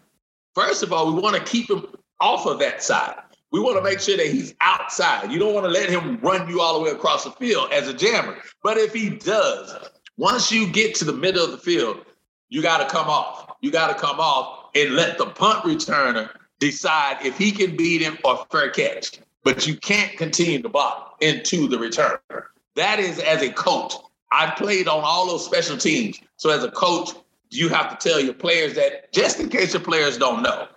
[0.53, 1.85] first of all, we want to keep him
[2.19, 3.15] off of that side.
[3.51, 5.31] We want to make sure that he's outside.
[5.31, 7.87] You don't want to let him run you all the way across the field as
[7.87, 8.37] a jammer.
[8.61, 12.05] But if he does, once you get to the middle of the field,
[12.49, 13.55] you got to come off.
[13.61, 18.01] You got to come off and let the punt returner decide if he can beat
[18.01, 19.19] him or fair catch.
[19.43, 22.43] But you can't continue to block into the returner.
[22.75, 23.93] That is as a coach.
[24.31, 26.19] I've played on all those special teams.
[26.37, 27.11] So as a coach,
[27.49, 30.67] you have to tell your players that just in case your players don't know.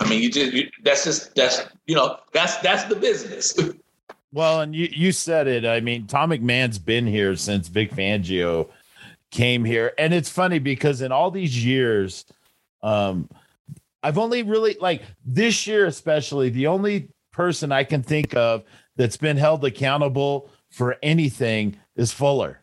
[0.00, 3.56] I mean, you just you, that's just that's you know that's that's the business.
[4.32, 5.64] Well, and you you said it.
[5.64, 8.68] I mean, Tom McMahon's been here since Vic Fangio
[9.30, 12.24] came here, and it's funny because in all these years,
[12.82, 13.28] um,
[14.02, 18.64] I've only really like this year especially the only person I can think of
[18.96, 22.62] that's been held accountable for anything is Fuller.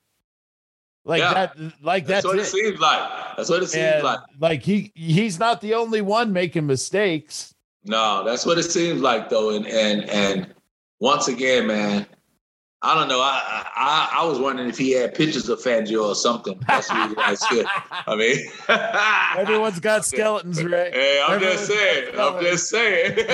[1.04, 1.34] Like yeah.
[1.34, 2.42] that, like that's, that's what it.
[2.42, 2.46] it.
[2.46, 3.36] seems like.
[3.36, 4.20] That's what it seems and like.
[4.40, 7.54] Like he he's not the only one making mistakes.
[7.84, 9.56] No, that's what it seems like though.
[9.56, 10.54] And and and
[11.00, 12.06] once again, man,
[12.84, 13.20] I don't know.
[13.20, 16.60] I, I I was wondering if he had pictures of Fangio or something.
[16.68, 17.46] That's really nice.
[18.08, 18.38] I mean,
[19.38, 20.92] everyone's got skeletons, right?
[20.92, 22.14] Hey, I'm Everyone's just saying.
[22.20, 23.28] I'm just saying.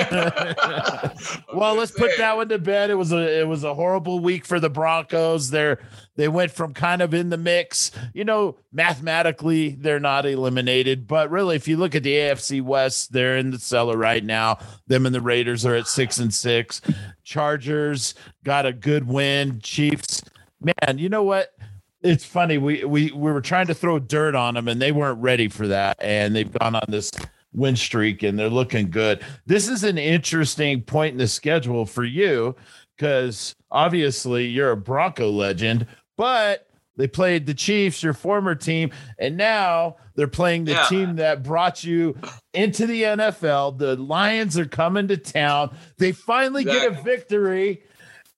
[1.54, 2.10] well, let's saying.
[2.10, 2.90] put that one to bed.
[2.90, 5.48] It was a it was a horrible week for the Broncos.
[5.48, 5.80] They're
[6.18, 7.92] they went from kind of in the mix.
[8.12, 13.12] You know, mathematically they're not eliminated, but really, if you look at the AFC West,
[13.12, 14.58] they're in the cellar right now.
[14.88, 16.82] Them and the Raiders are at six and six.
[17.22, 19.60] Chargers got a good win.
[19.60, 20.22] Chiefs,
[20.60, 21.54] man, you know what?
[22.02, 22.58] It's funny.
[22.58, 25.68] We we we were trying to throw dirt on them, and they weren't ready for
[25.68, 25.96] that.
[26.00, 27.12] And they've gone on this
[27.52, 29.22] win streak, and they're looking good.
[29.46, 32.56] This is an interesting point in the schedule for you
[32.98, 35.86] because obviously you're a Bronco legend,
[36.18, 40.86] but they played the Chiefs, your former team, and now they're playing the yeah.
[40.88, 42.16] team that brought you
[42.52, 43.78] into the NFL.
[43.78, 45.74] The Lions are coming to town.
[45.96, 46.90] They finally exactly.
[46.90, 47.82] get a victory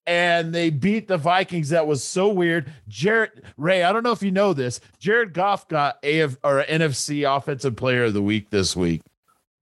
[0.07, 1.71] and they beat the Vikings.
[1.71, 2.71] That was so weird.
[2.87, 4.81] Jared Ray, I don't know if you know this.
[4.99, 9.01] Jared Goff got AF or NFC Offensive Player of the Week this week.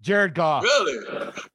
[0.02, 0.64] Jared Goff.
[0.64, 0.98] Really?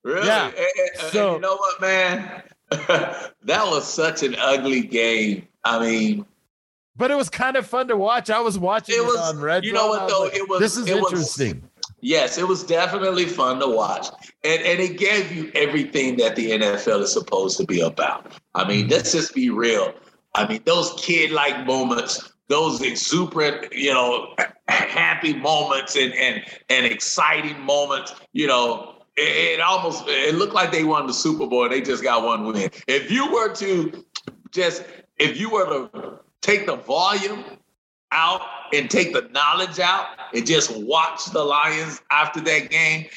[0.04, 0.28] Really?
[0.28, 0.47] Yeah.
[0.47, 2.43] And, and, so, and you know what, man?
[2.69, 5.45] that was such an ugly game.
[5.65, 6.26] I mean,
[6.95, 8.29] but it was kind of fun to watch.
[8.29, 9.65] I was watching it, was, on Red.
[9.65, 10.23] You know what though?
[10.23, 10.60] Like, it was.
[10.60, 11.62] This is it interesting.
[11.62, 14.08] Was, yes, it was definitely fun to watch,
[14.43, 18.32] and and it gave you everything that the NFL is supposed to be about.
[18.56, 18.91] I mean, mm-hmm.
[18.91, 19.93] let's just be real.
[20.36, 24.34] I mean, those kid-like moments, those exuberant, you know,
[24.67, 28.13] happy moments, and and and exciting moments.
[28.34, 31.67] You know, it, it almost it looked like they won the Super Bowl.
[31.69, 32.69] They just got one win.
[32.88, 34.06] If you were to
[34.51, 34.84] just
[35.17, 37.43] if you were to take the volume
[38.12, 38.41] out
[38.73, 43.08] and take the knowledge out and just watch the Lions after that game,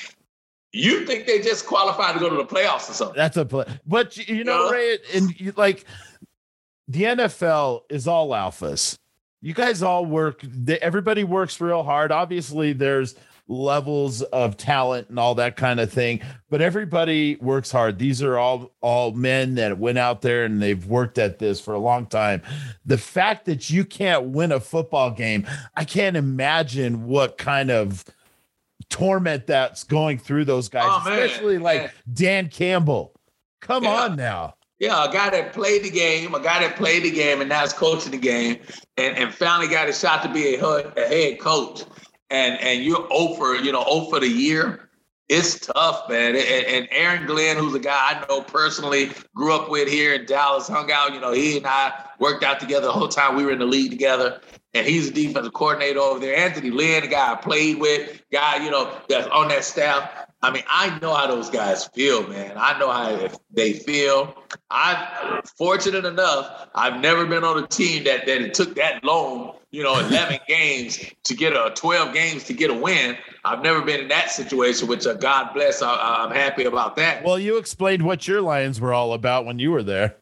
[0.73, 3.17] you think they just qualified to go to the playoffs or something?
[3.17, 5.85] That's a play, but you know, Ray, and you, like
[6.89, 8.99] the NFL is all alphas.
[9.43, 10.43] You guys all work.
[10.81, 12.11] Everybody works real hard.
[12.11, 13.15] Obviously, there's
[13.49, 16.21] levels of talent and all that kind of thing.
[16.51, 17.99] But everybody works hard.
[17.99, 21.75] These are all all men that went out there and they've worked at this for
[21.75, 22.43] a long time.
[22.85, 28.05] The fact that you can't win a football game i can't imagine what kind of
[28.89, 31.91] torment that's going through those guys oh, especially like man.
[32.13, 33.13] dan campbell.
[33.61, 34.03] Come yeah.
[34.03, 34.55] on now.
[34.79, 37.65] Yeah, a guy that played the game, a guy that played the game and now
[37.65, 38.59] is coaching the game,
[38.99, 41.83] and, and finally got a shot to be a, a head coach
[42.31, 44.87] and and you're over, you know, over the year,
[45.29, 46.37] it's tough, man.
[46.37, 50.25] And, and, Aaron Glenn, who's a guy I know personally, grew up with here in
[50.25, 51.13] Dallas, hung out.
[51.13, 53.67] You know, he and I worked out together the whole time we were in the
[53.67, 54.41] league together.
[54.75, 56.37] And he's a defensive coordinator over there.
[56.37, 60.26] Anthony Lynn, the guy I played with, guy, you know, that's on that staff.
[60.43, 62.53] I mean, I know how those guys feel, man.
[62.57, 64.37] I know how they feel.
[64.71, 69.55] I'm fortunate enough, I've never been on a team that, that it took that long,
[69.71, 73.17] you know, 11 games to get a 12 games to get a win.
[73.45, 75.81] I've never been in that situation, which uh, God bless.
[75.83, 77.25] I, I'm happy about that.
[77.25, 80.17] Well, you explained what your Lions were all about when you were there.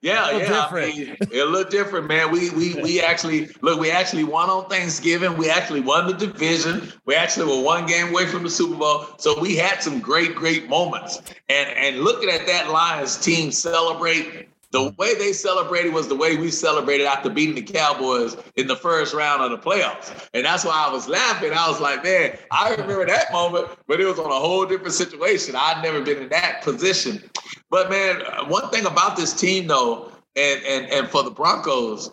[0.00, 0.68] Yeah, yeah.
[0.70, 2.30] I mean, it looked different, man.
[2.30, 3.80] We we we actually look.
[3.80, 5.36] We actually won on Thanksgiving.
[5.36, 6.92] We actually won the division.
[7.04, 9.06] We actually were one game away from the Super Bowl.
[9.18, 11.20] So we had some great, great moments.
[11.48, 14.96] And and looking at that Lions team celebrate the mm-hmm.
[14.96, 19.14] way they celebrated was the way we celebrated after beating the Cowboys in the first
[19.14, 20.28] round of the playoffs.
[20.34, 21.52] And that's why I was laughing.
[21.52, 24.92] I was like, man, I remember that moment, but it was on a whole different
[24.92, 25.54] situation.
[25.56, 27.22] I'd never been in that position.
[27.70, 32.10] But man, one thing about this team though, and and and for the Broncos,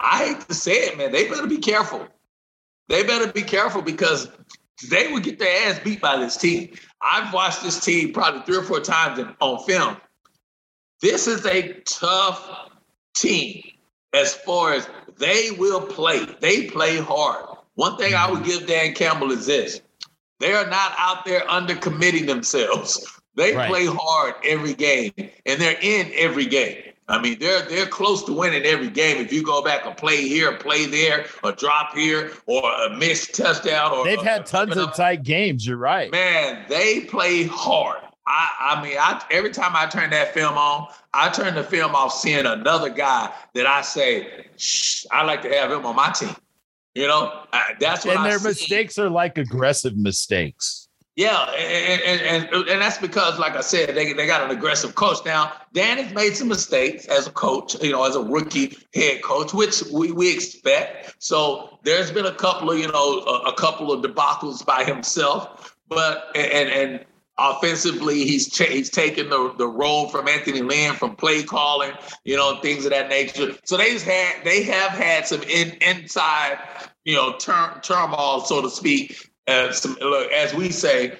[0.00, 2.06] I hate to say it, man, they better be careful.
[2.88, 4.28] They better be careful because
[4.90, 6.74] they would get their ass beat by this team.
[7.00, 9.96] I've watched this team probably three or four times in, on film
[11.02, 12.70] this is a tough
[13.14, 13.62] team
[14.14, 14.88] as far as
[15.18, 16.24] they will play.
[16.40, 17.44] They play hard.
[17.74, 18.60] One thing I would mm-hmm.
[18.60, 19.82] give Dan Campbell is this
[20.40, 23.06] they are not out there undercommitting themselves.
[23.34, 23.70] They right.
[23.70, 26.82] play hard every game and they're in every game.
[27.08, 29.16] I mean, they're they're close to winning every game.
[29.16, 33.34] If you go back and play here, play there, a drop here, or a missed
[33.34, 35.66] touchdown, or they've had tons of tight games.
[35.66, 36.66] You're right, man.
[36.68, 38.02] They play hard.
[38.26, 41.94] I, I mean, I every time I turn that film on, I turn the film
[41.94, 46.10] off seeing another guy that I say, Shh, I like to have him on my
[46.10, 46.34] team.
[46.94, 47.44] You know,
[47.80, 48.16] that's what.
[48.16, 48.48] And I their see.
[48.48, 50.88] mistakes are like aggressive mistakes.
[51.14, 54.94] Yeah, and, and, and and that's because, like I said, they they got an aggressive
[54.94, 55.18] coach.
[55.26, 59.22] Now, Dan has made some mistakes as a coach, you know, as a rookie head
[59.22, 61.16] coach, which we, we expect.
[61.18, 65.76] So there's been a couple of, you know, a, a couple of debacles by himself,
[65.88, 67.04] but and and
[67.42, 71.92] Offensively, he's ch- he's taken the, the role from Anthony Lynn from play calling,
[72.24, 73.56] you know, things of that nature.
[73.64, 76.58] So they've had they have had some in, inside,
[77.04, 81.18] you know, tur- turmoil, so to speak, uh, some, look, as we say.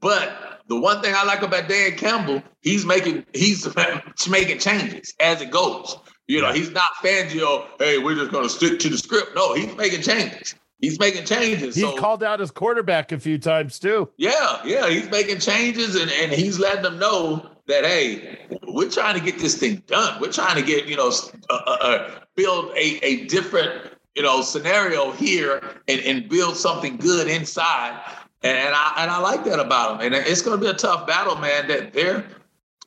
[0.00, 3.68] But the one thing I like about Dan Campbell, he's making he's
[4.30, 5.96] making changes as it goes.
[6.28, 7.66] You know, he's not Fangio.
[7.78, 9.32] Hey, we're just going to stick to the script.
[9.34, 10.54] No, he's making changes.
[10.82, 11.76] He's making changes.
[11.76, 14.10] He so, called out his quarterback a few times too.
[14.16, 19.16] Yeah, yeah, he's making changes and, and he's letting them know that hey, we're trying
[19.16, 20.20] to get this thing done.
[20.20, 21.12] We're trying to get you know
[21.48, 26.96] uh, uh, uh, build a, a different you know scenario here and, and build something
[26.96, 28.02] good inside.
[28.42, 30.12] And, and I and I like that about them.
[30.12, 31.68] And it's going to be a tough battle, man.
[31.68, 32.24] That they're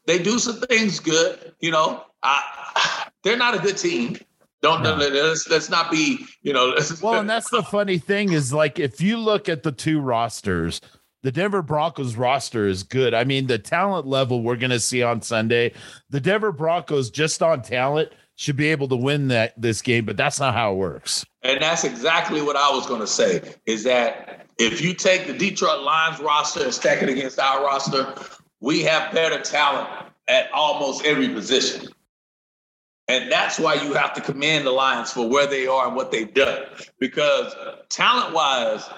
[0.05, 1.53] they do some things good.
[1.61, 4.17] You know, I, they're not a good team.
[4.61, 4.95] Don't no.
[4.95, 6.75] let's, let's not be, you know.
[7.01, 10.81] well, and that's the funny thing is like if you look at the two rosters,
[11.21, 13.13] the Denver Broncos roster is good.
[13.13, 15.73] I mean, the talent level we're going to see on Sunday,
[16.09, 20.17] the Denver Broncos just on talent should be able to win that this game, but
[20.17, 21.25] that's not how it works.
[21.43, 25.33] And that's exactly what I was going to say is that if you take the
[25.33, 28.13] Detroit Lions roster and stack it against our roster,
[28.59, 29.89] we have better talent
[30.27, 31.87] at almost every position.
[33.07, 36.11] And that's why you have to commend the Lions for where they are and what
[36.11, 36.63] they've done.
[36.99, 37.53] Because
[37.89, 38.89] talent wise,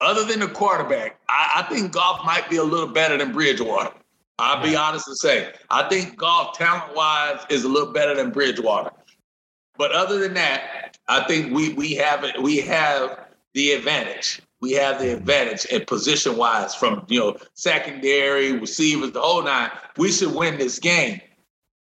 [0.00, 3.92] other than the quarterback, I, I, think Goff might be a little better than Bridgewater.
[4.38, 8.30] I'll be honest and say, I think Goff talent wise is a little better than
[8.30, 8.90] Bridgewater.
[9.76, 14.40] But other than that, I think we we have it, we have the advantage.
[14.60, 19.70] we have the advantage and position wise from you know secondary receivers, the whole nine.
[19.96, 21.20] We should win this game,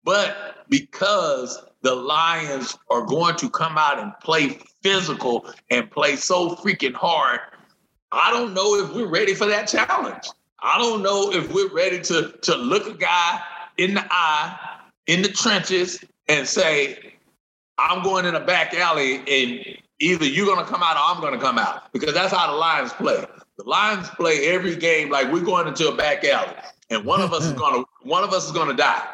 [0.07, 6.55] but because the Lions are going to come out and play physical and play so
[6.55, 7.41] freaking hard,
[8.13, 10.29] I don't know if we're ready for that challenge.
[10.61, 13.41] I don't know if we're ready to to look a guy
[13.79, 14.57] in the eye
[15.09, 17.15] in the trenches and say,
[17.77, 21.21] I'm going in a back alley and either you're going to come out or I'm
[21.21, 23.25] going to come out because that's how the Lions play.
[23.59, 26.55] The Lions play every game like we're going into a back alley
[26.91, 29.05] and one of us is going to one of us is going to die.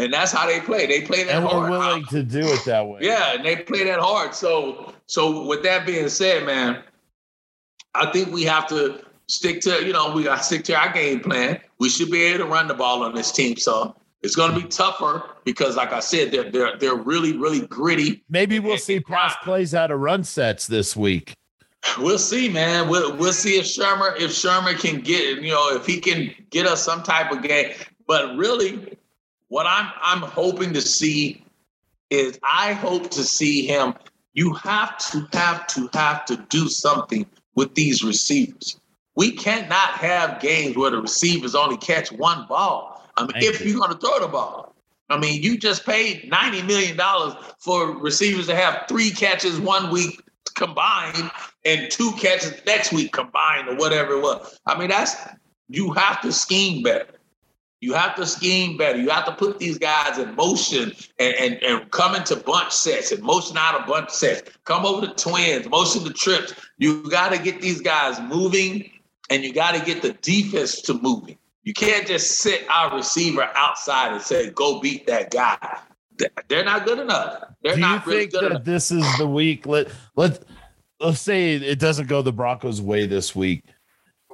[0.00, 0.86] And that's how they play.
[0.86, 1.44] They play that hard.
[1.44, 1.70] and hard.
[1.70, 3.00] we're willing to do it that way.
[3.02, 4.34] Yeah, and they play that hard.
[4.34, 6.82] So so with that being said, man,
[7.94, 10.92] I think we have to stick to, you know, we got to stick to our
[10.92, 11.60] game plan.
[11.78, 13.56] We should be able to run the ball on this team.
[13.56, 17.66] So it's going to be tougher because, like I said, they're they're they're really really
[17.66, 18.22] gritty.
[18.28, 21.34] Maybe we'll see pass plays out of run sets this week.
[21.98, 22.88] We'll see, man.
[22.88, 26.66] We'll we'll see if Shurmur if Shurmur can get you know if he can get
[26.66, 27.72] us some type of game.
[28.06, 28.98] But really,
[29.50, 31.44] what I'm I'm hoping to see
[32.08, 33.94] is I hope to see him.
[34.32, 37.26] You have to have to have to do something
[37.56, 38.80] with these receivers.
[39.16, 43.04] We cannot have games where the receivers only catch one ball.
[43.16, 43.72] I mean, Thank if you.
[43.72, 44.74] you're going to throw the ball.
[45.10, 46.98] I mean, you just paid $90 million
[47.58, 50.22] for receivers to have three catches one week
[50.54, 51.30] combined
[51.64, 54.60] and two catches next week combined or whatever it was.
[54.66, 55.16] I mean, that's,
[55.68, 57.19] you have to scheme better.
[57.80, 58.98] You have to scheme better.
[58.98, 63.10] You have to put these guys in motion and, and, and come into bunch sets
[63.10, 64.42] and motion out of bunch sets.
[64.64, 66.52] Come over the twins, motion the trips.
[66.76, 68.90] You got to get these guys moving
[69.30, 71.38] and you got to get the defense to moving.
[71.62, 75.78] You can't just sit our receiver outside and say, go beat that guy.
[76.48, 77.44] They're not good enough.
[77.62, 78.64] They're Do you not really think good that enough.
[78.64, 79.66] this is the week?
[79.66, 80.42] Let let
[81.00, 83.64] let's say it doesn't go the Broncos' way this week.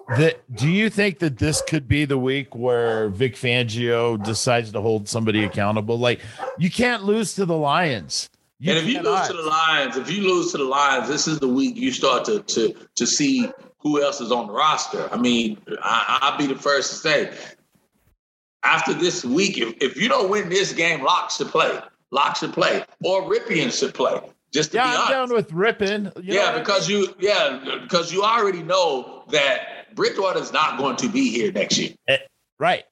[0.08, 4.80] That do you think that this could be the week where Vic Fangio decides to
[4.80, 5.98] hold somebody accountable?
[5.98, 6.20] Like
[6.58, 8.30] you can't lose to the Lions.
[8.60, 11.26] You and if you lose to the Lions, if you lose to the Lions, this
[11.26, 15.12] is the week you start to to to see who else is on the roster.
[15.12, 17.36] I mean, I, I'll be the first to say,
[18.62, 21.78] after this week, if, if you don't win this game, Lock should play.
[22.10, 24.20] Lock should play, or Rypien should play.
[24.52, 25.10] Just to yeah, be I'm honest.
[25.10, 26.16] down with Rypien.
[26.16, 30.96] You yeah, what I because you yeah because you already know that Bridgewater's not going
[30.96, 31.90] to be here next year.
[32.06, 32.18] Eh,
[32.60, 32.84] right.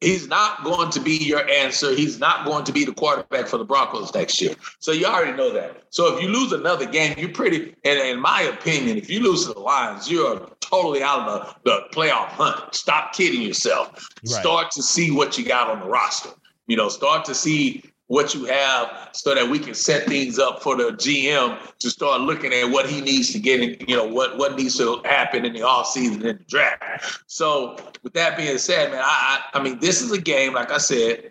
[0.00, 1.92] He's not going to be your answer.
[1.92, 4.54] He's not going to be the quarterback for the Broncos next year.
[4.78, 5.82] So you already know that.
[5.90, 7.74] So if you lose another game, you're pretty.
[7.84, 11.70] And in my opinion, if you lose to the Lions, you're totally out of the,
[11.70, 12.74] the playoff hunt.
[12.76, 14.08] Stop kidding yourself.
[14.22, 14.40] Right.
[14.40, 16.30] Start to see what you got on the roster.
[16.68, 20.62] You know, start to see what you have so that we can set things up
[20.62, 24.06] for the GM to start looking at what he needs to get in, you know,
[24.06, 27.22] what, what needs to happen in the offseason and the draft.
[27.26, 30.72] So with that being said, man, I, I I mean, this is a game, like
[30.72, 31.30] I said,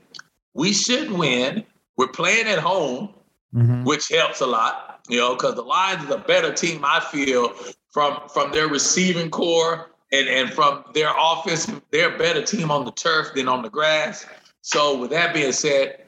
[0.53, 1.63] we should win.
[1.97, 3.09] We're playing at home,
[3.55, 3.85] Mhm.
[3.85, 7.53] which helps a lot, you know, because the Lions is a better team, I feel,
[7.89, 12.85] from from their receiving core and, and from their offense, they're a better team on
[12.85, 14.25] the turf than on the grass.
[14.61, 16.03] So with that being said,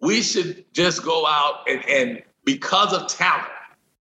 [0.00, 3.48] we should just go out and, and because of talent,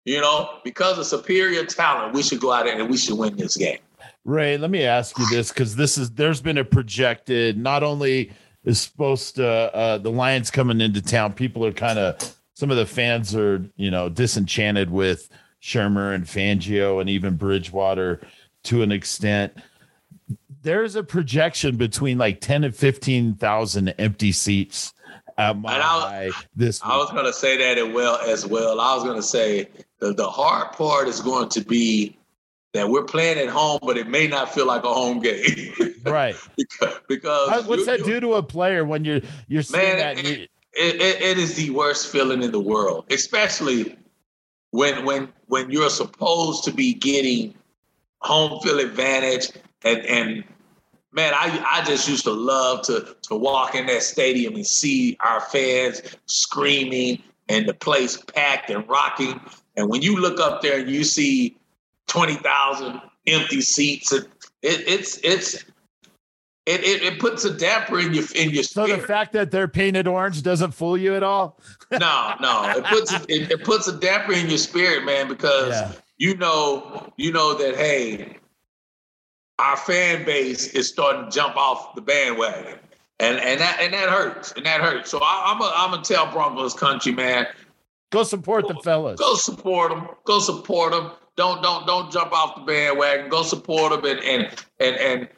[0.04, 3.56] you know, because of superior talent, we should go out and we should win this
[3.56, 3.78] game.
[4.24, 8.32] Ray, let me ask you this because this is there's been a projected not only
[8.64, 12.78] is supposed to uh, the Lions coming into town, people are kind of some of
[12.78, 15.28] the fans are you know disenchanted with
[15.62, 18.20] Shurmur and Fangio and even Bridgewater
[18.64, 19.58] to an extent.
[20.62, 24.93] There's a projection between like ten and fifteen thousand empty seats
[25.36, 28.80] And high this I was going to say that as well as well.
[28.80, 29.68] I was going to say
[29.98, 32.16] the, the hard part is going to be
[32.72, 35.72] that we're playing at home, but it may not feel like a home game
[36.06, 36.34] right.
[36.56, 40.24] because, because What's you- that do to a player when you're you're saying Man, that?
[40.24, 43.96] it- you- it, it, it is the worst feeling in the world, especially
[44.72, 47.54] when when when you're supposed to be getting
[48.22, 49.50] home field advantage
[49.84, 50.44] and and
[51.14, 55.16] man, I I just used to love to to walk in that stadium and see
[55.20, 59.40] our fans screaming and the place packed and rocking.
[59.76, 61.56] And when you look up there and you see
[62.06, 64.24] twenty thousand empty seats, it,
[64.62, 65.54] it it's it's
[66.66, 69.68] it, it it puts a damper in your in your So the fact that they're
[69.68, 71.60] painted orange doesn't fool you at all?
[71.92, 72.72] no, no.
[72.76, 75.92] It puts it, it puts a damper in your spirit, man, because Yeah.
[76.18, 78.38] you know you know that hey,
[79.58, 82.78] our fan base is starting to jump off the bandwagon,
[83.20, 85.10] and and that and that hurts, and that hurts.
[85.10, 87.46] So I, I'm a, I'm gonna tell Broncos country, man,
[88.10, 89.18] Go support the fellas.
[89.18, 91.10] go support them, go support them.
[91.36, 93.28] don't don't don't jump off the bandwagon.
[93.28, 95.28] Go support them and and and and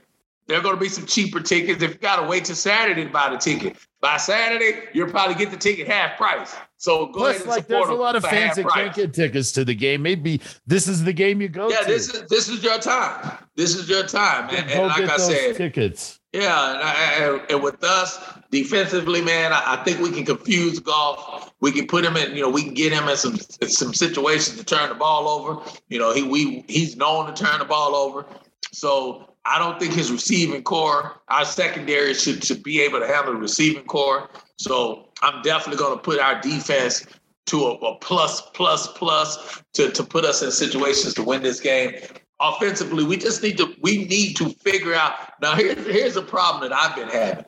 [0.46, 1.82] there are going to be some cheaper tickets.
[1.82, 5.34] If you got to wait till Saturday to buy the ticket, by Saturday you'll probably
[5.34, 6.54] get the ticket half price.
[6.78, 9.52] So go Plus, ahead and like, there's a lot of fans that can't get tickets
[9.52, 10.02] to the game.
[10.02, 11.74] Maybe this is the game you go to.
[11.74, 11.86] Yeah, to.
[11.86, 13.38] this is this is your time.
[13.56, 16.20] This is your time, and, and like I said, tickets.
[16.34, 18.20] yeah, and, I- and, with us
[18.50, 21.54] defensively, man, I, I think we can confuse Goff.
[21.60, 24.58] We can put him in, you know, we can get him in some some situations
[24.58, 25.62] to turn the ball over.
[25.88, 28.26] You know, he we he's known to turn the ball over.
[28.72, 33.32] So I don't think his receiving core, our secondary should should be able to handle
[33.32, 34.28] the receiving core.
[34.56, 37.06] So I'm definitely going to put our defense
[37.46, 41.60] to a, a plus plus plus to to put us in situations to win this
[41.60, 41.94] game
[42.40, 45.14] offensively, we just need to we need to figure out.
[45.40, 47.44] Now here's here's a problem that I've been having.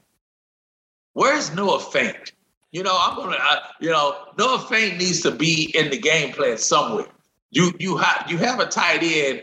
[1.13, 2.33] Where's Noah Fant?
[2.71, 6.33] You know, I'm gonna, I, you know, Noah Fant needs to be in the game
[6.33, 7.07] plan somewhere.
[7.51, 9.43] You you have you have a tight end.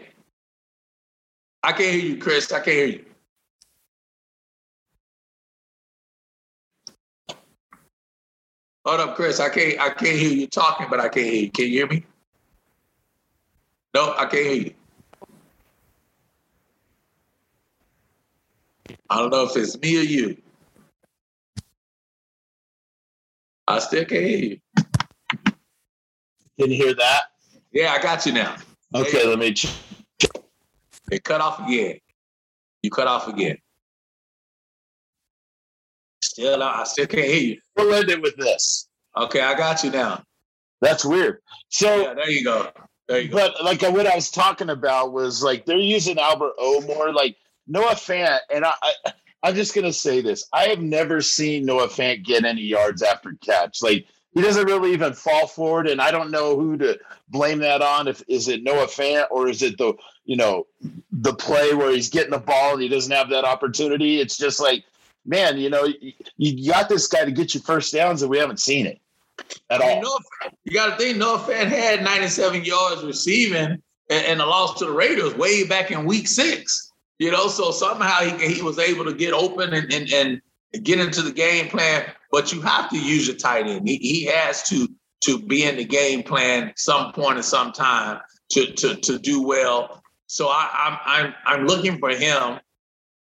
[1.64, 2.52] I can't hear you, Chris.
[2.52, 3.05] I can't hear you.
[8.86, 9.40] Hold up, Chris.
[9.40, 11.52] I can't I can't hear you talking, but I can't hear you.
[11.52, 12.06] Can you hear me?
[13.96, 14.74] No, I can't hear you.
[19.10, 20.38] I don't know if it's me or you.
[23.68, 24.60] I still can't hear you.
[26.60, 27.24] Can you hear that?
[27.72, 28.56] Yeah, I got you now.
[28.94, 29.54] Okay, let me.
[29.54, 29.76] Ch-
[31.12, 32.00] It cut off again.
[32.84, 33.58] You cut off again.
[36.36, 37.62] Still, I still can't hear you.
[37.78, 38.90] we'll end it with this.
[39.16, 40.22] Okay, I got you now.
[40.82, 41.40] That's weird.
[41.70, 42.72] So, Yeah, there you go.
[43.08, 43.38] There you go.
[43.38, 47.14] but like uh, what I was talking about was like they're using Albert O more.
[47.14, 49.14] Like Noah Fant, and I, I
[49.44, 53.32] I'm just gonna say this: I have never seen Noah Fant get any yards after
[53.42, 53.82] catch.
[53.82, 57.82] Like he doesn't really even fall forward, and I don't know who to blame that
[57.82, 58.10] on.
[58.10, 59.94] If is it Noah Fant or is it the
[60.26, 60.68] you know
[61.14, 64.20] the play where he's getting the ball and he doesn't have that opportunity?
[64.20, 64.84] It's just like,
[65.26, 68.38] man, you know, you, you got this guy to get you first downs, and we
[68.38, 69.00] haven't seen it
[69.70, 70.20] at all.
[70.64, 74.86] you got to think Noah Fant had 97 yards receiving and, and a loss to
[74.86, 76.92] the Raiders way back in week six.
[77.20, 80.42] You know, so somehow he, he was able to get open and, and, and
[80.84, 82.06] get into the game plan.
[82.32, 83.88] But you have to use your tight end.
[83.88, 84.88] He, he has to
[85.22, 88.20] to be in the game plan some point at some time
[88.52, 90.04] to to to do well.
[90.28, 92.60] So I, I'm I'm I'm looking for him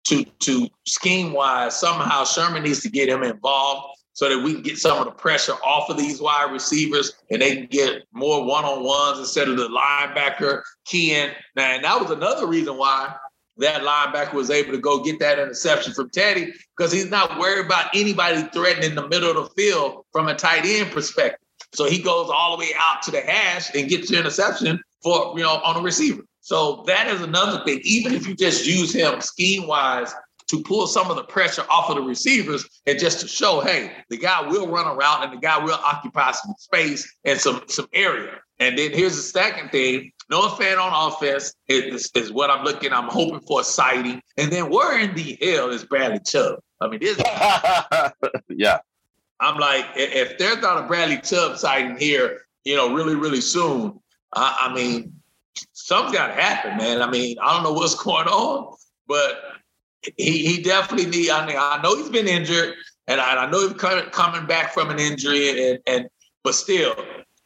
[0.08, 4.62] to to scheme wise somehow Shurmur needs to get him involved so that we can
[4.62, 8.46] get some of the pressure off of these wide receivers and they can get more
[8.46, 11.30] one-on-ones instead of the linebacker keying.
[11.54, 13.14] Now, and that was another reason why
[13.58, 17.66] that linebacker was able to go get that interception from Teddy because he's not worried
[17.66, 21.46] about anybody threatening the middle of the field from a tight end perspective.
[21.74, 25.34] So he goes all the way out to the hash and gets the interception for
[25.36, 26.22] you know on a receiver.
[26.46, 27.80] So that is another thing.
[27.82, 30.14] Even if you just use him scheme wise
[30.46, 33.90] to pull some of the pressure off of the receivers and just to show, hey,
[34.10, 37.62] the guy will run a route and the guy will occupy some space and some
[37.66, 38.34] some area.
[38.60, 40.12] And then here's the second thing.
[40.30, 42.92] No Fan on offense is, is what I'm looking.
[42.92, 44.22] I'm hoping for a sighting.
[44.36, 46.60] And then where in the hell is Bradley Chubb?
[46.80, 47.18] I mean, this
[48.50, 48.78] yeah.
[49.40, 53.98] I'm like, if there's not a Bradley Chubb sighting here, you know, really, really soon,
[54.32, 55.12] I, I mean,
[55.72, 57.02] something's got to happen, man.
[57.02, 58.76] I mean, I don't know what's going on,
[59.06, 59.40] but
[60.16, 61.30] he he definitely need.
[61.30, 62.74] I mean, I know he's been injured,
[63.06, 66.08] and I, I know he's coming coming back from an injury, and and
[66.44, 66.94] but still,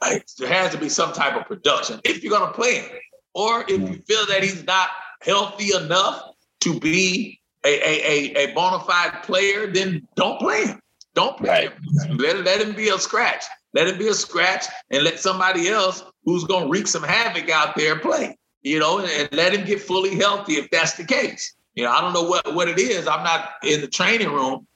[0.03, 2.91] like, there has to be some type of production if you're gonna play him,
[3.35, 4.05] or if you mm.
[4.05, 4.89] feel that he's not
[5.23, 6.23] healthy enough
[6.61, 10.81] to be a a a, a bona fide player, then don't play him.
[11.15, 11.73] Don't play him.
[12.19, 13.45] Let, let him be a scratch.
[13.75, 17.49] Let him be a scratch and let somebody else who's going to wreak some havoc
[17.51, 21.05] out there play, you know, and, and let him get fully healthy if that's the
[21.05, 21.55] case.
[21.75, 23.07] You know, I don't know what, what it is.
[23.07, 24.67] I'm not in the training room,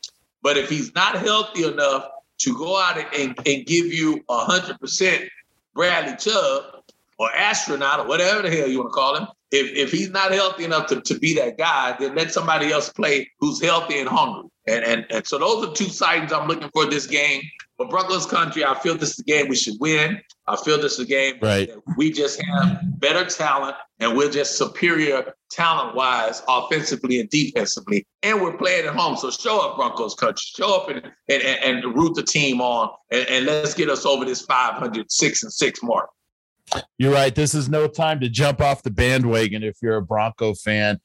[0.42, 2.06] but if he's not healthy enough
[2.38, 5.28] to go out and, and give you 100%
[5.74, 6.82] Bradley Chubb
[7.18, 10.32] or astronaut or whatever the hell you want to call him, if, if he's not
[10.32, 14.08] healthy enough to, to be that guy, then let somebody else play who's healthy and
[14.08, 14.50] hungry.
[14.66, 17.42] And, and, and so those are two sightings I'm looking for this game.
[17.76, 20.20] But Broncos country, I feel this is a game we should win.
[20.46, 21.68] I feel this is a game Right.
[21.68, 28.06] that we just have better talent and we're just superior talent wise, offensively and defensively.
[28.22, 29.16] And we're playing at home.
[29.16, 30.42] So show up, Broncos country.
[30.56, 34.06] Show up and, and, and, and root the team on and, and let's get us
[34.06, 36.10] over this 500, six and six mark.
[36.98, 37.34] You're right.
[37.34, 41.00] This is no time to jump off the bandwagon if you're a Bronco fan.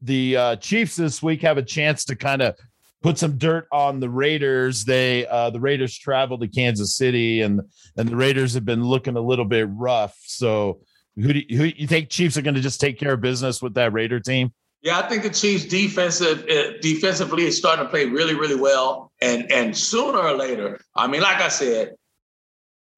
[0.00, 2.56] The uh, Chiefs this week have a chance to kind of
[3.02, 4.84] put some dirt on the Raiders.
[4.84, 7.60] They uh, the Raiders travel to Kansas City, and
[7.96, 10.16] and the Raiders have been looking a little bit rough.
[10.24, 10.80] So
[11.16, 13.60] Who do you, who you think Chiefs are going to just take care of business
[13.60, 14.52] with that Raider team?
[14.80, 19.12] Yeah, I think the Chiefs defensive uh, defensively is starting to play really, really well.
[19.20, 21.94] And and sooner or later, I mean, like I said,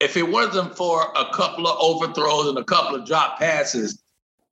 [0.01, 4.03] if it wasn't for a couple of overthrows and a couple of drop passes,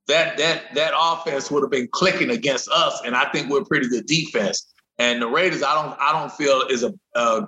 [0.08, 3.00] that that that offense would have been clicking against us.
[3.04, 4.71] And I think we're pretty good defense.
[4.98, 7.46] And the Raiders, I don't I don't feel is a a,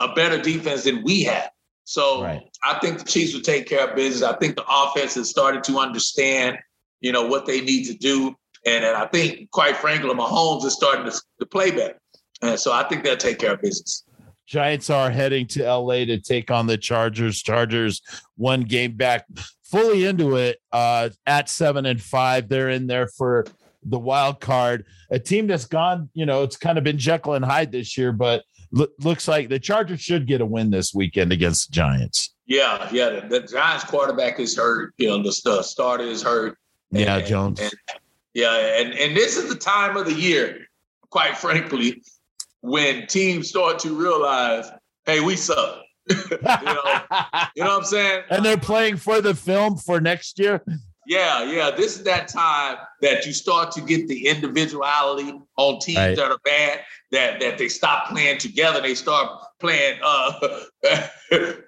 [0.00, 1.50] a better defense than we have.
[1.84, 2.42] So right.
[2.64, 4.22] I think the Chiefs will take care of business.
[4.22, 6.56] I think the offense has started to understand,
[7.00, 8.34] you know, what they need to do.
[8.64, 11.98] And, and I think, quite frankly, Mahomes is starting to, to play better.
[12.42, 14.04] And so I think they'll take care of business.
[14.46, 17.42] Giants are heading to LA to take on the Chargers.
[17.42, 18.02] Chargers
[18.36, 19.26] one game back,
[19.64, 22.48] fully into it uh, at seven and five.
[22.48, 23.46] They're in there for
[23.82, 24.84] the wild card.
[25.10, 28.12] A team that's gone, you know, it's kind of been Jekyll and Hyde this year,
[28.12, 32.34] but looks like the Chargers should get a win this weekend against the Giants.
[32.46, 33.20] Yeah, yeah.
[33.20, 34.94] The, the Giants quarterback is hurt.
[34.98, 36.56] You know, the, the starter is hurt.
[36.90, 37.60] Yeah, and, Jones.
[37.60, 37.72] And,
[38.34, 40.66] yeah, and and this is the time of the year,
[41.10, 42.02] quite frankly,
[42.60, 44.70] when teams start to realize,
[45.04, 45.82] hey, we suck.
[46.10, 46.56] you, know,
[47.54, 48.22] you know what I'm saying?
[48.30, 50.64] And they're playing for the film for next year.
[51.06, 51.70] Yeah, yeah.
[51.70, 56.16] This is that time that you start to get the individuality on teams right.
[56.16, 56.80] that are bad,
[57.10, 58.80] that that they stop playing together.
[58.80, 59.30] They start
[59.60, 60.32] playing uh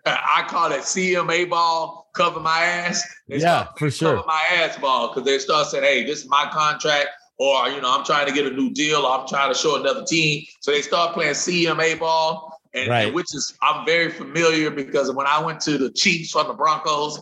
[0.06, 3.02] I call it CMA ball, cover my ass.
[3.28, 4.16] They yeah, for sure.
[4.16, 7.08] Cover my ass ball because they start saying, hey, this is my contract,
[7.38, 9.80] or you know, I'm trying to get a new deal, or I'm trying to show
[9.80, 10.44] another team.
[10.60, 12.58] So they start playing CMA ball.
[12.74, 13.06] And, right.
[13.06, 16.54] and which is I'm very familiar because when I went to the Chiefs from the
[16.54, 17.20] Broncos,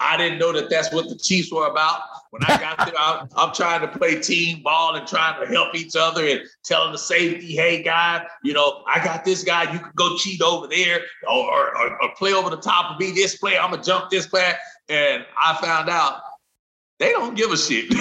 [0.00, 2.02] I didn't know that that's what the Chiefs were about.
[2.30, 5.74] When I got there, I'm, I'm, trying to play team ball and trying to help
[5.74, 9.72] each other and telling the safety, hey, guy, you know, I got this guy.
[9.72, 13.12] You can go cheat over there or, or, or play over the top of me
[13.12, 13.58] this player.
[13.58, 14.52] I'm going to jump this play.
[14.88, 16.20] And I found out
[16.98, 17.86] they don't give a shit.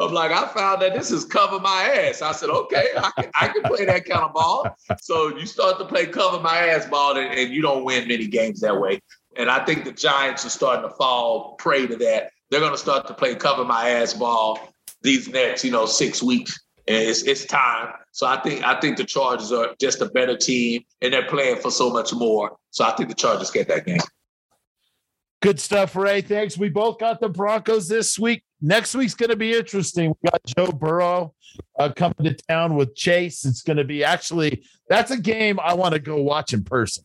[0.00, 2.22] I'm like, I found that this is cover my ass.
[2.22, 4.66] I said, okay, I can, I can play that kind of ball.
[5.00, 8.26] So you start to play cover my ass ball and, and you don't win many
[8.26, 9.00] games that way.
[9.38, 12.32] And I think the Giants are starting to fall prey to that.
[12.50, 14.58] They're going to start to play cover my ass ball
[15.02, 16.58] these next, you know, six weeks.
[16.88, 17.92] And it's it's time.
[18.12, 21.60] So I think I think the Chargers are just a better team, and they're playing
[21.60, 22.56] for so much more.
[22.70, 24.00] So I think the Chargers get that game.
[25.40, 26.22] Good stuff, Ray.
[26.22, 26.58] Thanks.
[26.58, 28.42] We both got the Broncos this week.
[28.60, 30.14] Next week's going to be interesting.
[30.22, 31.34] We got Joe Burrow
[31.78, 33.44] uh, coming to town with Chase.
[33.44, 37.04] It's going to be actually that's a game I want to go watch in person.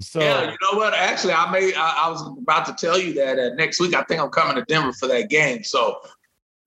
[0.00, 0.92] So yeah, you know what?
[0.94, 1.72] Actually, I may.
[1.74, 3.94] I, I was about to tell you that uh, next week.
[3.94, 5.62] I think I'm coming to Denver for that game.
[5.62, 6.00] So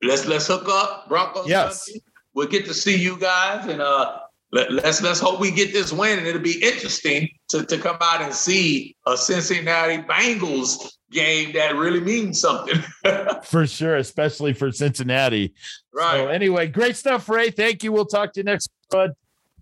[0.01, 1.47] let's let's hook up Broncos.
[1.47, 2.01] Yes, Sunday.
[2.33, 4.19] we'll get to see you guys, and uh,
[4.51, 7.97] let, let's let's hope we get this win, and it'll be interesting to to come
[8.01, 12.81] out and see a Cincinnati Bengals game that really means something.
[13.43, 15.53] for sure, especially for Cincinnati.
[15.93, 16.17] Right.
[16.17, 17.51] So anyway, great stuff, Ray.
[17.51, 17.91] Thank you.
[17.91, 19.11] We'll talk to you next, bud.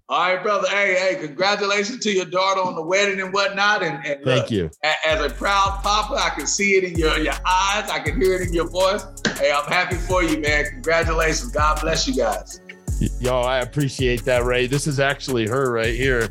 [0.08, 0.68] All right, brother.
[0.68, 3.82] Hey, hey, congratulations to your daughter on the wedding and whatnot.
[3.82, 4.70] And, and thank you.
[4.84, 7.90] As a proud papa, I can see it in your, your eyes.
[7.90, 9.04] I can hear it in your voice.
[9.40, 10.66] Hey, I'm happy for you, man.
[10.66, 11.52] Congratulations.
[11.52, 12.62] God bless you guys.
[13.20, 14.68] Yo, I appreciate that, Ray.
[14.68, 16.30] This is actually her right here.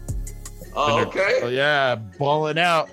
[0.76, 1.40] Oh, okay.
[1.42, 2.88] Oh, yeah, balling out.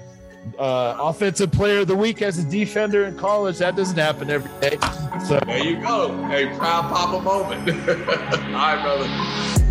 [0.58, 3.60] Uh, offensive player of the week as a defender in college.
[3.60, 4.80] That doesn't happen every day.
[5.28, 6.10] So there you go.
[6.32, 7.70] A proud papa moment.
[7.88, 9.71] All right, brother.